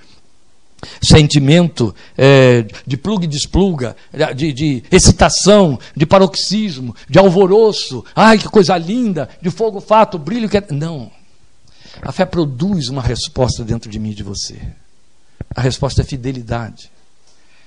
[1.02, 3.96] sentimento é, de pluga e despluga,
[4.34, 8.04] de, de, excitação, de paroxismo, de alvoroço.
[8.14, 9.28] Ai, que coisa linda!
[9.40, 10.48] De fogo fato, brilho.
[10.48, 10.58] Que...
[10.58, 11.10] É- não.
[12.00, 14.60] A fé produz uma resposta dentro de mim e de você.
[15.54, 16.90] A resposta é fidelidade.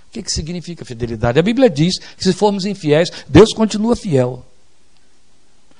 [0.09, 1.37] O que, que significa fidelidade?
[1.37, 4.45] A Bíblia diz que se formos infiéis, Deus continua fiel.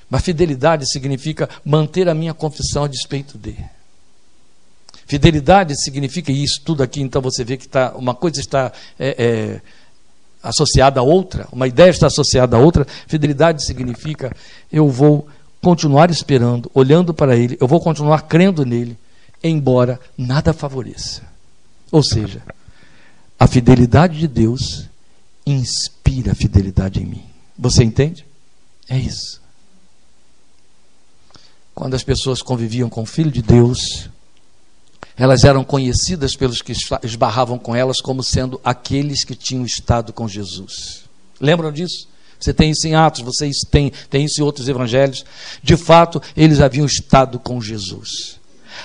[0.10, 3.66] Mas fidelidade significa manter a minha confissão a despeito dele.
[5.06, 9.62] Fidelidade significa isso tudo aqui, então você vê que tá, uma coisa está é, é,
[10.42, 12.88] associada a outra, uma ideia está associada a outra.
[13.08, 14.36] Fidelidade significa
[14.72, 15.28] eu vou
[15.62, 18.98] continuar esperando, olhando para Ele, eu vou continuar crendo nele,
[19.44, 21.22] embora nada favoreça.
[21.92, 22.42] Ou seja,
[23.40, 24.88] a fidelidade de Deus
[25.46, 27.24] inspira a fidelidade em mim.
[27.58, 28.26] Você entende?
[28.90, 29.42] É isso.
[31.74, 34.10] Quando as pessoas conviviam com o Filho de Deus,
[35.18, 40.28] elas eram conhecidas pelos que esbarravam com elas como sendo aqueles que tinham estado com
[40.28, 41.04] Jesus.
[41.40, 42.08] Lembram disso?
[42.40, 45.24] Você tem isso em Atos, vocês têm, têm isso em outros evangelhos.
[45.64, 48.40] De fato, eles haviam estado com Jesus.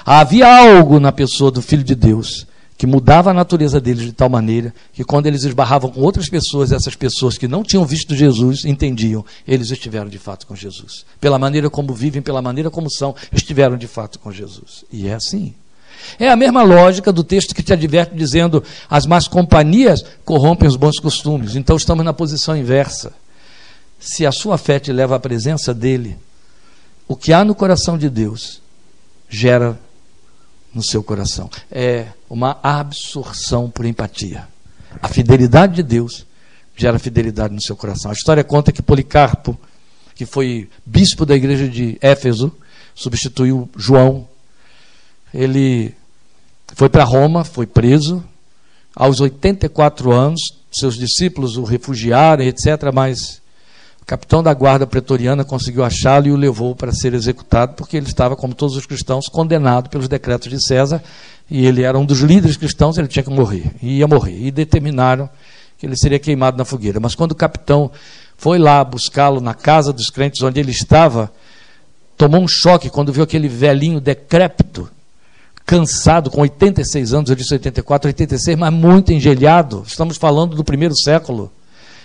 [0.04, 2.46] Havia algo na pessoa do Filho de Deus
[2.80, 6.72] que mudava a natureza deles de tal maneira que quando eles esbarravam com outras pessoas,
[6.72, 11.04] essas pessoas que não tinham visto Jesus entendiam, eles estiveram de fato com Jesus.
[11.20, 14.82] Pela maneira como vivem, pela maneira como são, estiveram de fato com Jesus.
[14.90, 15.54] E é assim.
[16.18, 20.76] É a mesma lógica do texto que te adverte dizendo as más companhias corrompem os
[20.76, 21.56] bons costumes.
[21.56, 23.12] Então estamos na posição inversa.
[23.98, 26.16] Se a sua fé te leva à presença dele,
[27.06, 28.62] o que há no coração de Deus
[29.28, 29.78] gera
[30.74, 31.50] no seu coração.
[31.70, 34.48] É uma absorção por empatia.
[35.02, 36.26] A fidelidade de Deus
[36.76, 38.10] gera fidelidade no seu coração.
[38.10, 39.58] A história conta que Policarpo,
[40.14, 42.52] que foi bispo da igreja de Éfeso,
[42.94, 44.26] substituiu João.
[45.32, 45.94] Ele
[46.74, 48.22] foi para Roma, foi preso.
[48.94, 52.90] Aos 84 anos, seus discípulos o refugiaram, etc.
[52.92, 53.40] Mas
[54.10, 58.34] capitão da guarda pretoriana conseguiu achá-lo e o levou para ser executado, porque ele estava,
[58.34, 61.00] como todos os cristãos, condenado pelos decretos de César,
[61.48, 64.36] e ele era um dos líderes cristãos, ele tinha que morrer, e ia morrer.
[64.36, 65.30] E determinaram
[65.78, 66.98] que ele seria queimado na fogueira.
[66.98, 67.88] Mas quando o capitão
[68.36, 71.30] foi lá buscá-lo na casa dos crentes onde ele estava,
[72.16, 74.90] tomou um choque quando viu aquele velhinho decrépito,
[75.70, 79.84] cansado, com 86 anos, eu disse 84, 86, mas muito engelhado.
[79.86, 81.52] Estamos falando do primeiro século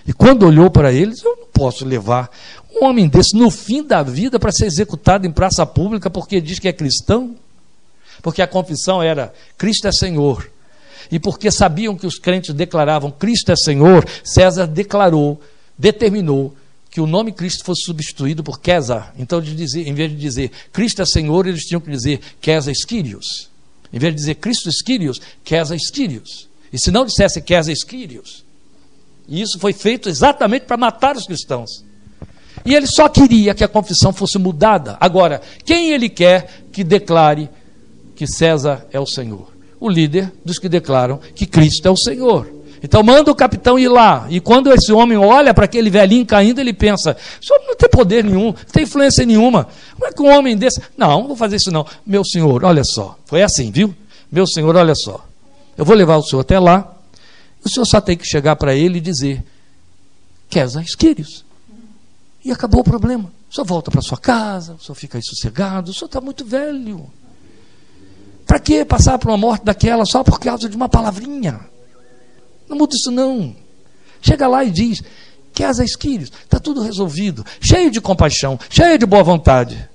[0.08, 2.30] e quando olhou para eles, eu não posso levar
[2.72, 6.60] um homem desse no fim da vida para ser executado em praça pública porque diz
[6.60, 7.36] que é cristão?
[8.22, 10.48] Porque a confissão era Cristo é Senhor.
[11.12, 15.42] E porque sabiam que os crentes declaravam Cristo é Senhor, César declarou,
[15.76, 16.56] determinou
[16.92, 19.12] que o nome Cristo fosse substituído por César.
[19.18, 22.72] Então, de dizer, em vez de dizer Cristo é Senhor, eles tinham que dizer César
[22.72, 23.55] Esquírios.
[23.92, 26.50] Em vez de dizer Cristo Esquírios, César Esquírios.
[26.72, 28.44] E se não dissesse César Esquírios,
[29.28, 31.84] e isso foi feito exatamente para matar os cristãos.
[32.66, 34.98] E ele só queria que a confissão fosse mudada.
[35.00, 37.50] Agora, quem ele quer que declare
[38.16, 39.54] que César é o Senhor?
[39.80, 42.52] O líder dos que declaram que Cristo é o Senhor.
[42.86, 44.28] Então manda o capitão ir lá.
[44.30, 47.90] E quando esse homem olha para aquele velhinho caindo, ele pensa: o senhor não tem
[47.90, 49.68] poder nenhum, não tem influência nenhuma.
[49.96, 50.80] Como é que um homem desse.
[50.96, 51.84] Não, não vou fazer isso não.
[52.06, 53.18] Meu senhor, olha só.
[53.26, 53.94] Foi assim, viu?
[54.32, 55.26] Meu senhor, olha só.
[55.76, 56.96] Eu vou levar o senhor até lá.
[57.64, 59.44] O senhor só tem que chegar para ele e dizer:
[60.48, 61.44] Queres Quírios.
[62.44, 63.32] E acabou o problema.
[63.50, 66.46] O senhor volta para sua casa, o senhor fica aí sossegado, o senhor está muito
[66.46, 67.08] velho.
[68.46, 71.62] Para que passar por uma morte daquela só por causa de uma palavrinha?
[72.68, 73.56] Não muda isso não.
[74.22, 75.04] Chega lá e diz:
[75.54, 76.32] Queres Quírios.
[76.44, 77.46] Está tudo resolvido.
[77.62, 79.90] Cheio de compaixão, cheio de boa vontade.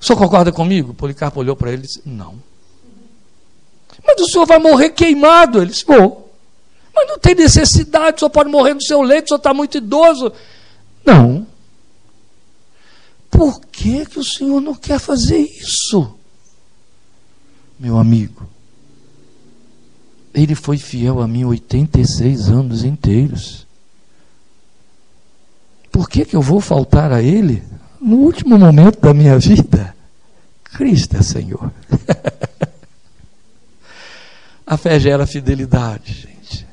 [0.00, 0.94] O senhor concorda comigo?
[0.94, 2.34] Policarpo olhou para ele e disse: Não.
[4.04, 5.60] Mas o senhor vai morrer queimado.
[5.60, 6.30] Ele disse: Vou.
[6.94, 9.78] Mas não tem necessidade, o senhor pode morrer no seu leito, o senhor está muito
[9.78, 10.32] idoso.
[11.04, 11.46] Não.
[13.30, 16.14] Por que, que o senhor não quer fazer isso?
[17.78, 18.46] Meu amigo,
[20.34, 23.66] ele foi fiel a mim 86 anos inteiros.
[25.90, 27.62] Por que, que eu vou faltar a ele?
[28.00, 29.94] no último momento da minha vida,
[30.64, 31.70] Cristo é Senhor.
[34.66, 36.66] a fé gera fidelidade, gente.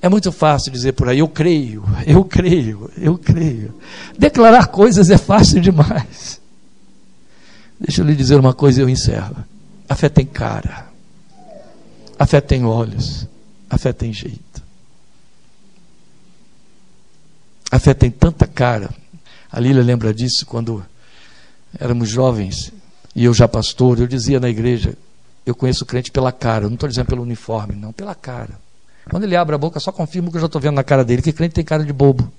[0.00, 3.74] É muito fácil dizer por aí, eu creio, eu creio, eu creio.
[4.18, 6.40] Declarar coisas é fácil demais.
[7.78, 9.36] Deixa eu lhe dizer uma coisa e eu encerro.
[9.88, 10.88] A fé tem cara.
[12.18, 13.26] A fé tem olhos.
[13.68, 14.62] A fé tem jeito.
[17.70, 18.90] A fé tem tanta cara.
[19.50, 20.84] A Lília lembra disso quando
[21.78, 22.72] éramos jovens
[23.14, 23.98] e eu já pastor.
[23.98, 24.96] Eu dizia na igreja:
[25.44, 26.64] eu conheço o crente pela cara.
[26.64, 28.58] Eu não estou dizendo pelo uniforme, não, pela cara.
[29.10, 31.20] Quando ele abre a boca, só confirmo que eu já estou vendo na cara dele
[31.20, 32.32] que crente tem cara de bobo.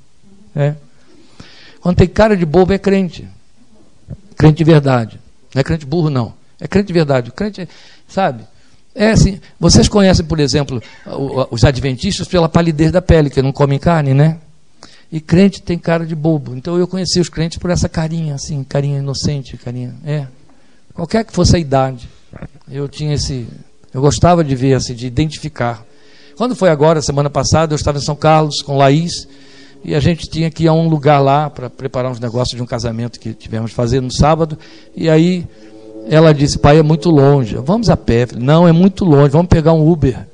[0.55, 0.75] É.
[1.79, 3.27] Quando tem cara de bobo, é crente.
[4.35, 5.19] Crente de verdade.
[5.53, 6.33] Não é crente burro, não.
[6.59, 7.29] É crente de verdade.
[7.29, 7.69] O crente,
[8.07, 8.43] sabe?
[8.95, 9.39] É assim.
[9.59, 10.81] Vocês conhecem, por exemplo,
[11.51, 14.37] os adventistas pela palidez da pele, que não comem carne, né?
[15.11, 16.55] E crente tem cara de bobo.
[16.55, 19.93] Então eu conheci os crentes por essa carinha, assim, carinha inocente, carinha.
[20.05, 20.25] É.
[20.93, 22.07] Qualquer que fosse a idade.
[22.71, 23.45] Eu tinha esse.
[23.93, 25.85] Eu gostava de ver, assim, de identificar.
[26.37, 29.27] Quando foi agora, semana passada, eu estava em São Carlos com Laís.
[29.83, 32.63] E a gente tinha que ir a um lugar lá para preparar uns negócios de
[32.63, 34.57] um casamento que tivemos fazer no sábado.
[34.95, 35.45] E aí
[36.07, 37.55] ela disse: Pai, é muito longe.
[37.55, 38.27] Vamos a pé.
[38.37, 39.29] Não, é muito longe.
[39.29, 40.25] Vamos pegar um Uber.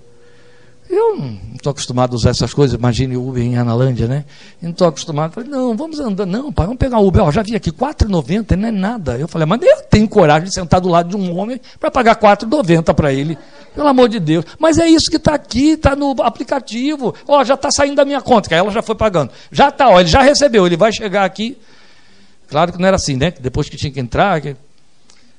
[0.91, 4.25] Eu não estou acostumado a usar essas coisas, imagine Uber em Analândia, né?
[4.61, 5.31] não estou acostumado.
[5.31, 6.25] Falei, não, vamos andar.
[6.25, 7.23] Não, pai, vamos pegar um Uber.
[7.23, 9.17] Ó, já vi aqui, R$ 4,90, não é nada.
[9.17, 12.15] Eu falei, mas eu tenho coragem de sentar do lado de um homem para pagar
[12.21, 13.37] R$ 4,90 para ele.
[13.73, 14.43] Pelo amor de Deus.
[14.59, 17.15] Mas é isso que está aqui, está no aplicativo.
[17.25, 19.31] Ó, já está saindo da minha conta, que ela já foi pagando.
[19.49, 21.57] Já está, ele já recebeu, ele vai chegar aqui.
[22.49, 23.31] Claro que não era assim, né?
[23.39, 24.41] Depois que tinha que entrar.
[24.41, 24.57] Que...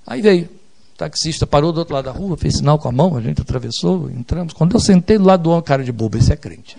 [0.07, 0.48] Aí veio
[0.96, 4.09] taxista parou do outro lado da rua, fez sinal com a mão, a gente atravessou,
[4.11, 4.53] entramos.
[4.53, 6.76] Quando eu sentei do lado do homem, cara de bobo, esse é crente.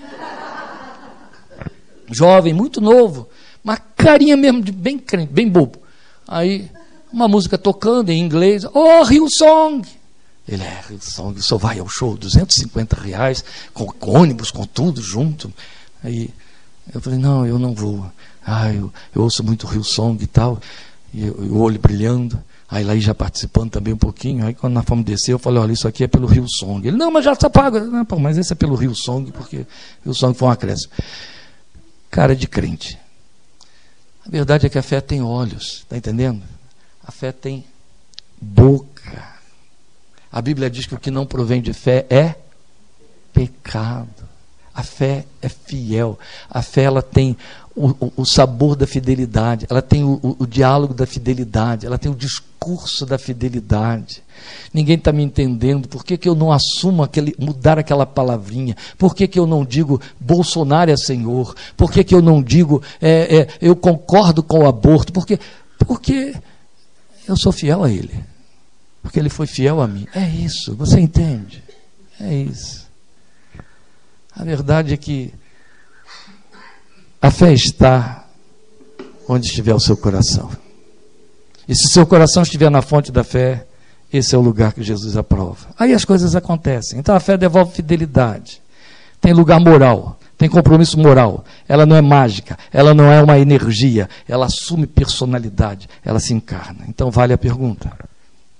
[2.09, 3.28] Jovem, muito novo,
[3.63, 5.80] uma carinha mesmo de bem crente, bem bobo.
[6.28, 6.69] Aí,
[7.11, 9.88] uma música tocando em inglês, oh, Rio Song.
[10.47, 13.43] Ele é, Rio Song, o senhor vai ao show, 250 reais,
[13.74, 15.51] com, com ônibus, com tudo junto.
[16.03, 16.30] Aí,
[16.93, 18.05] eu falei, não, eu não vou.
[18.45, 20.61] Ah, eu, eu ouço muito Rio Song e tal,
[21.13, 22.41] e o olho brilhando.
[22.74, 24.47] Aí lá já participando também um pouquinho.
[24.47, 26.88] Aí quando nós fomos descer, eu falei, olha, isso aqui é pelo Rio Song.
[26.88, 27.80] Ele, não, mas já está pago.
[27.80, 29.67] Não, pô, mas esse é pelo Rio Song, porque
[30.03, 30.91] Rio Song foi um acréscimo.
[32.09, 32.97] Cara de crente.
[34.26, 36.41] A verdade é que a fé tem olhos, está entendendo?
[37.05, 37.63] A fé tem
[38.41, 39.24] boca.
[40.32, 42.34] A Bíblia diz que o que não provém de fé é
[43.32, 44.28] pecado.
[44.74, 46.17] A fé é fiel.
[46.49, 47.38] A fé ela tem
[47.76, 52.11] o, o, o sabor da fidelidade, ela tem o, o, diálogo da fidelidade, ela tem
[52.11, 54.24] o discurso da fidelidade.
[54.74, 55.88] Ninguém está me entendendo.
[55.88, 58.76] Por que, que eu não assumo aquele, mudar aquela palavrinha?
[58.97, 61.55] Por que, que eu não digo Bolsonaro é Senhor?
[61.76, 65.11] Por que, que eu não digo é, é, eu concordo com o aborto?
[65.11, 65.39] Porque,
[65.80, 66.36] porque
[67.28, 68.24] eu sou fiel a Ele.
[69.01, 70.07] Porque Ele foi fiel a mim.
[70.13, 71.63] É isso, você entende?
[72.19, 72.88] É isso.
[74.36, 75.34] A verdade é que
[77.24, 78.26] a fé está
[79.30, 80.51] onde estiver o seu coração.
[81.65, 83.65] E se seu coração estiver na fonte da fé,
[84.11, 85.69] esse é o lugar que Jesus aprova.
[85.80, 86.99] Aí as coisas acontecem.
[86.99, 88.61] Então a fé devolve fidelidade.
[89.21, 91.45] Tem lugar moral, tem compromisso moral.
[91.65, 96.84] Ela não é mágica, ela não é uma energia, ela assume personalidade, ela se encarna.
[96.89, 97.89] Então vale a pergunta: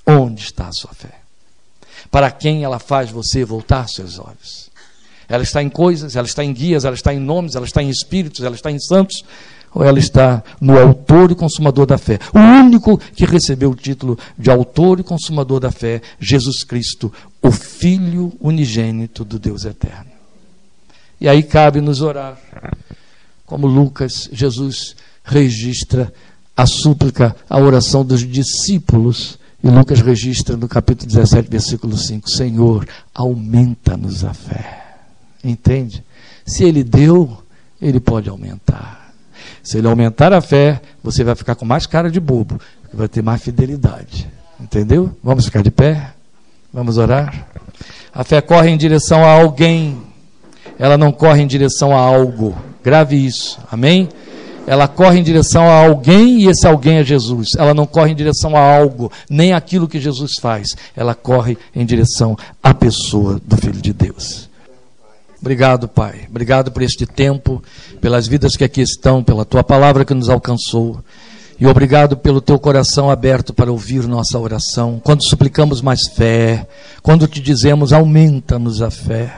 [0.08, 1.20] onde está a sua fé?
[2.10, 4.72] Para quem ela faz você voltar seus olhos?
[5.28, 7.90] Ela está em coisas, ela está em guias, ela está em nomes, ela está em
[7.90, 9.24] espíritos, ela está em santos,
[9.74, 12.20] ou ela está no autor e consumador da fé?
[12.34, 17.12] O único que recebeu o título de autor e consumador da fé, Jesus Cristo,
[17.42, 20.12] o Filho unigênito do Deus eterno.
[21.20, 22.38] E aí cabe nos orar,
[23.46, 26.14] como Lucas, Jesus registra
[26.56, 29.40] a súplica, a oração dos discípulos.
[29.64, 34.83] E Lucas registra no capítulo 17, versículo 5: Senhor, aumenta-nos a fé.
[35.44, 36.04] Entende?
[36.46, 37.38] Se ele deu,
[37.82, 39.14] ele pode aumentar.
[39.62, 42.60] Se ele aumentar a fé, você vai ficar com mais cara de bobo,
[42.94, 44.28] vai ter mais fidelidade.
[44.60, 45.16] Entendeu?
[45.24, 46.14] Vamos ficar de pé?
[46.74, 47.48] Vamos orar?
[48.14, 50.02] A fé corre em direção a alguém,
[50.78, 52.56] ela não corre em direção a algo.
[52.84, 54.10] Grave isso, amém?
[54.66, 57.50] Ela corre em direção a alguém e esse alguém é Jesus.
[57.58, 60.76] Ela não corre em direção a algo, nem aquilo que Jesus faz.
[60.96, 64.50] Ela corre em direção à pessoa do Filho de Deus.
[65.44, 66.22] Obrigado, Pai.
[66.30, 67.62] Obrigado por este tempo,
[68.00, 71.04] pelas vidas que aqui estão, pela tua palavra que nos alcançou.
[71.60, 75.02] E obrigado pelo teu coração aberto para ouvir nossa oração.
[75.04, 76.66] Quando suplicamos mais fé,
[77.02, 79.34] quando te dizemos aumenta-nos a fé,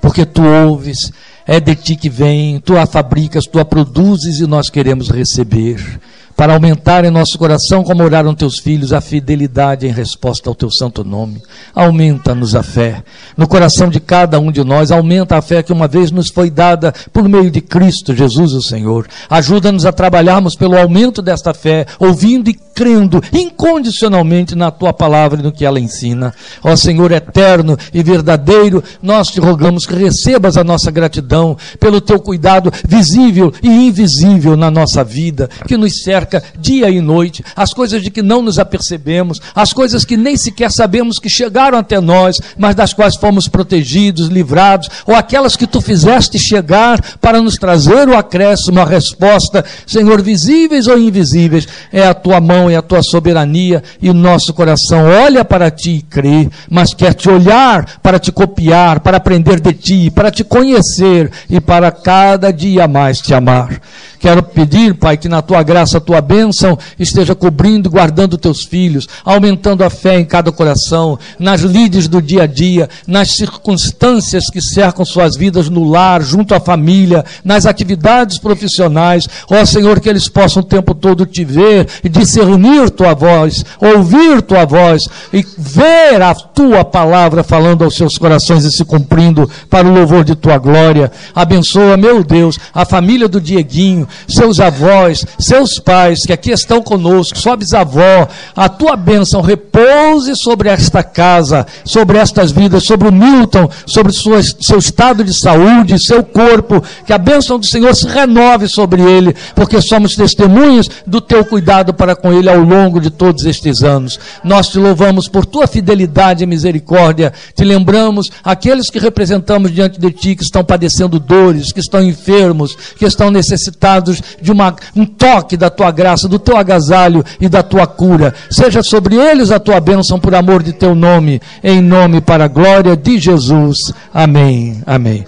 [0.00, 1.10] porque tu ouves,
[1.44, 6.00] é de ti que vem, tu a fabricas, tu a produzes e nós queremos receber.
[6.40, 10.70] Para aumentar em nosso coração, como oraram teus filhos, a fidelidade em resposta ao teu
[10.70, 11.42] santo nome.
[11.74, 13.04] Aumenta-nos a fé.
[13.36, 16.48] No coração de cada um de nós, aumenta a fé que uma vez nos foi
[16.48, 19.06] dada por meio de Cristo Jesus, o Senhor.
[19.28, 25.42] Ajuda-nos a trabalharmos pelo aumento desta fé, ouvindo e crendo incondicionalmente na tua palavra e
[25.42, 26.32] no que ela ensina.
[26.64, 32.18] Ó Senhor eterno e verdadeiro, nós te rogamos que recebas a nossa gratidão pelo teu
[32.18, 38.02] cuidado visível e invisível na nossa vida, que nos cerca dia e noite, as coisas
[38.02, 42.40] de que não nos apercebemos, as coisas que nem sequer sabemos que chegaram até nós,
[42.56, 48.08] mas das quais fomos protegidos, livrados, ou aquelas que tu fizeste chegar para nos trazer
[48.08, 53.02] o acréscimo, a resposta, Senhor, visíveis ou invisíveis, é a tua mão, é a tua
[53.02, 58.18] soberania e o nosso coração olha para ti e crê, mas quer te olhar para
[58.18, 63.34] te copiar, para aprender de ti, para te conhecer e para cada dia mais te
[63.34, 63.80] amar.
[64.20, 68.64] Quero pedir, Pai, que na tua graça, a tua bênção esteja cobrindo e guardando teus
[68.64, 74.50] filhos, aumentando a fé em cada coração, nas lides do dia a dia, nas circunstâncias
[74.50, 79.26] que cercam suas vidas no lar, junto à família, nas atividades profissionais.
[79.50, 82.49] Ó Senhor, que eles possam o tempo todo te ver e discernir
[82.90, 88.70] tua voz, ouvir tua voz e ver a tua palavra falando aos seus corações e
[88.70, 91.10] se cumprindo para o louvor de tua glória.
[91.34, 97.38] Abençoa, meu Deus, a família do Dieguinho, seus avós, seus pais que aqui estão conosco,
[97.38, 103.68] sua bisavó, a tua bênção repouse sobre esta casa, sobre estas vidas, sobre o Milton,
[103.86, 108.68] sobre sua, seu estado de saúde, seu corpo, que a bênção do Senhor se renove
[108.68, 113.44] sobre ele, porque somos testemunhas do teu cuidado para com ele ao longo de todos
[113.44, 114.18] estes anos.
[114.42, 120.10] Nós te louvamos por tua fidelidade e misericórdia, te lembramos aqueles que representamos diante de
[120.10, 125.56] ti, que estão padecendo dores, que estão enfermos, que estão necessitados de uma, um toque
[125.56, 128.34] da tua graça, do teu agasalho e da tua cura.
[128.50, 132.48] Seja sobre eles a tua bênção por amor de teu nome, em nome para a
[132.48, 133.92] glória de Jesus.
[134.12, 134.82] Amém.
[134.86, 135.24] Amém.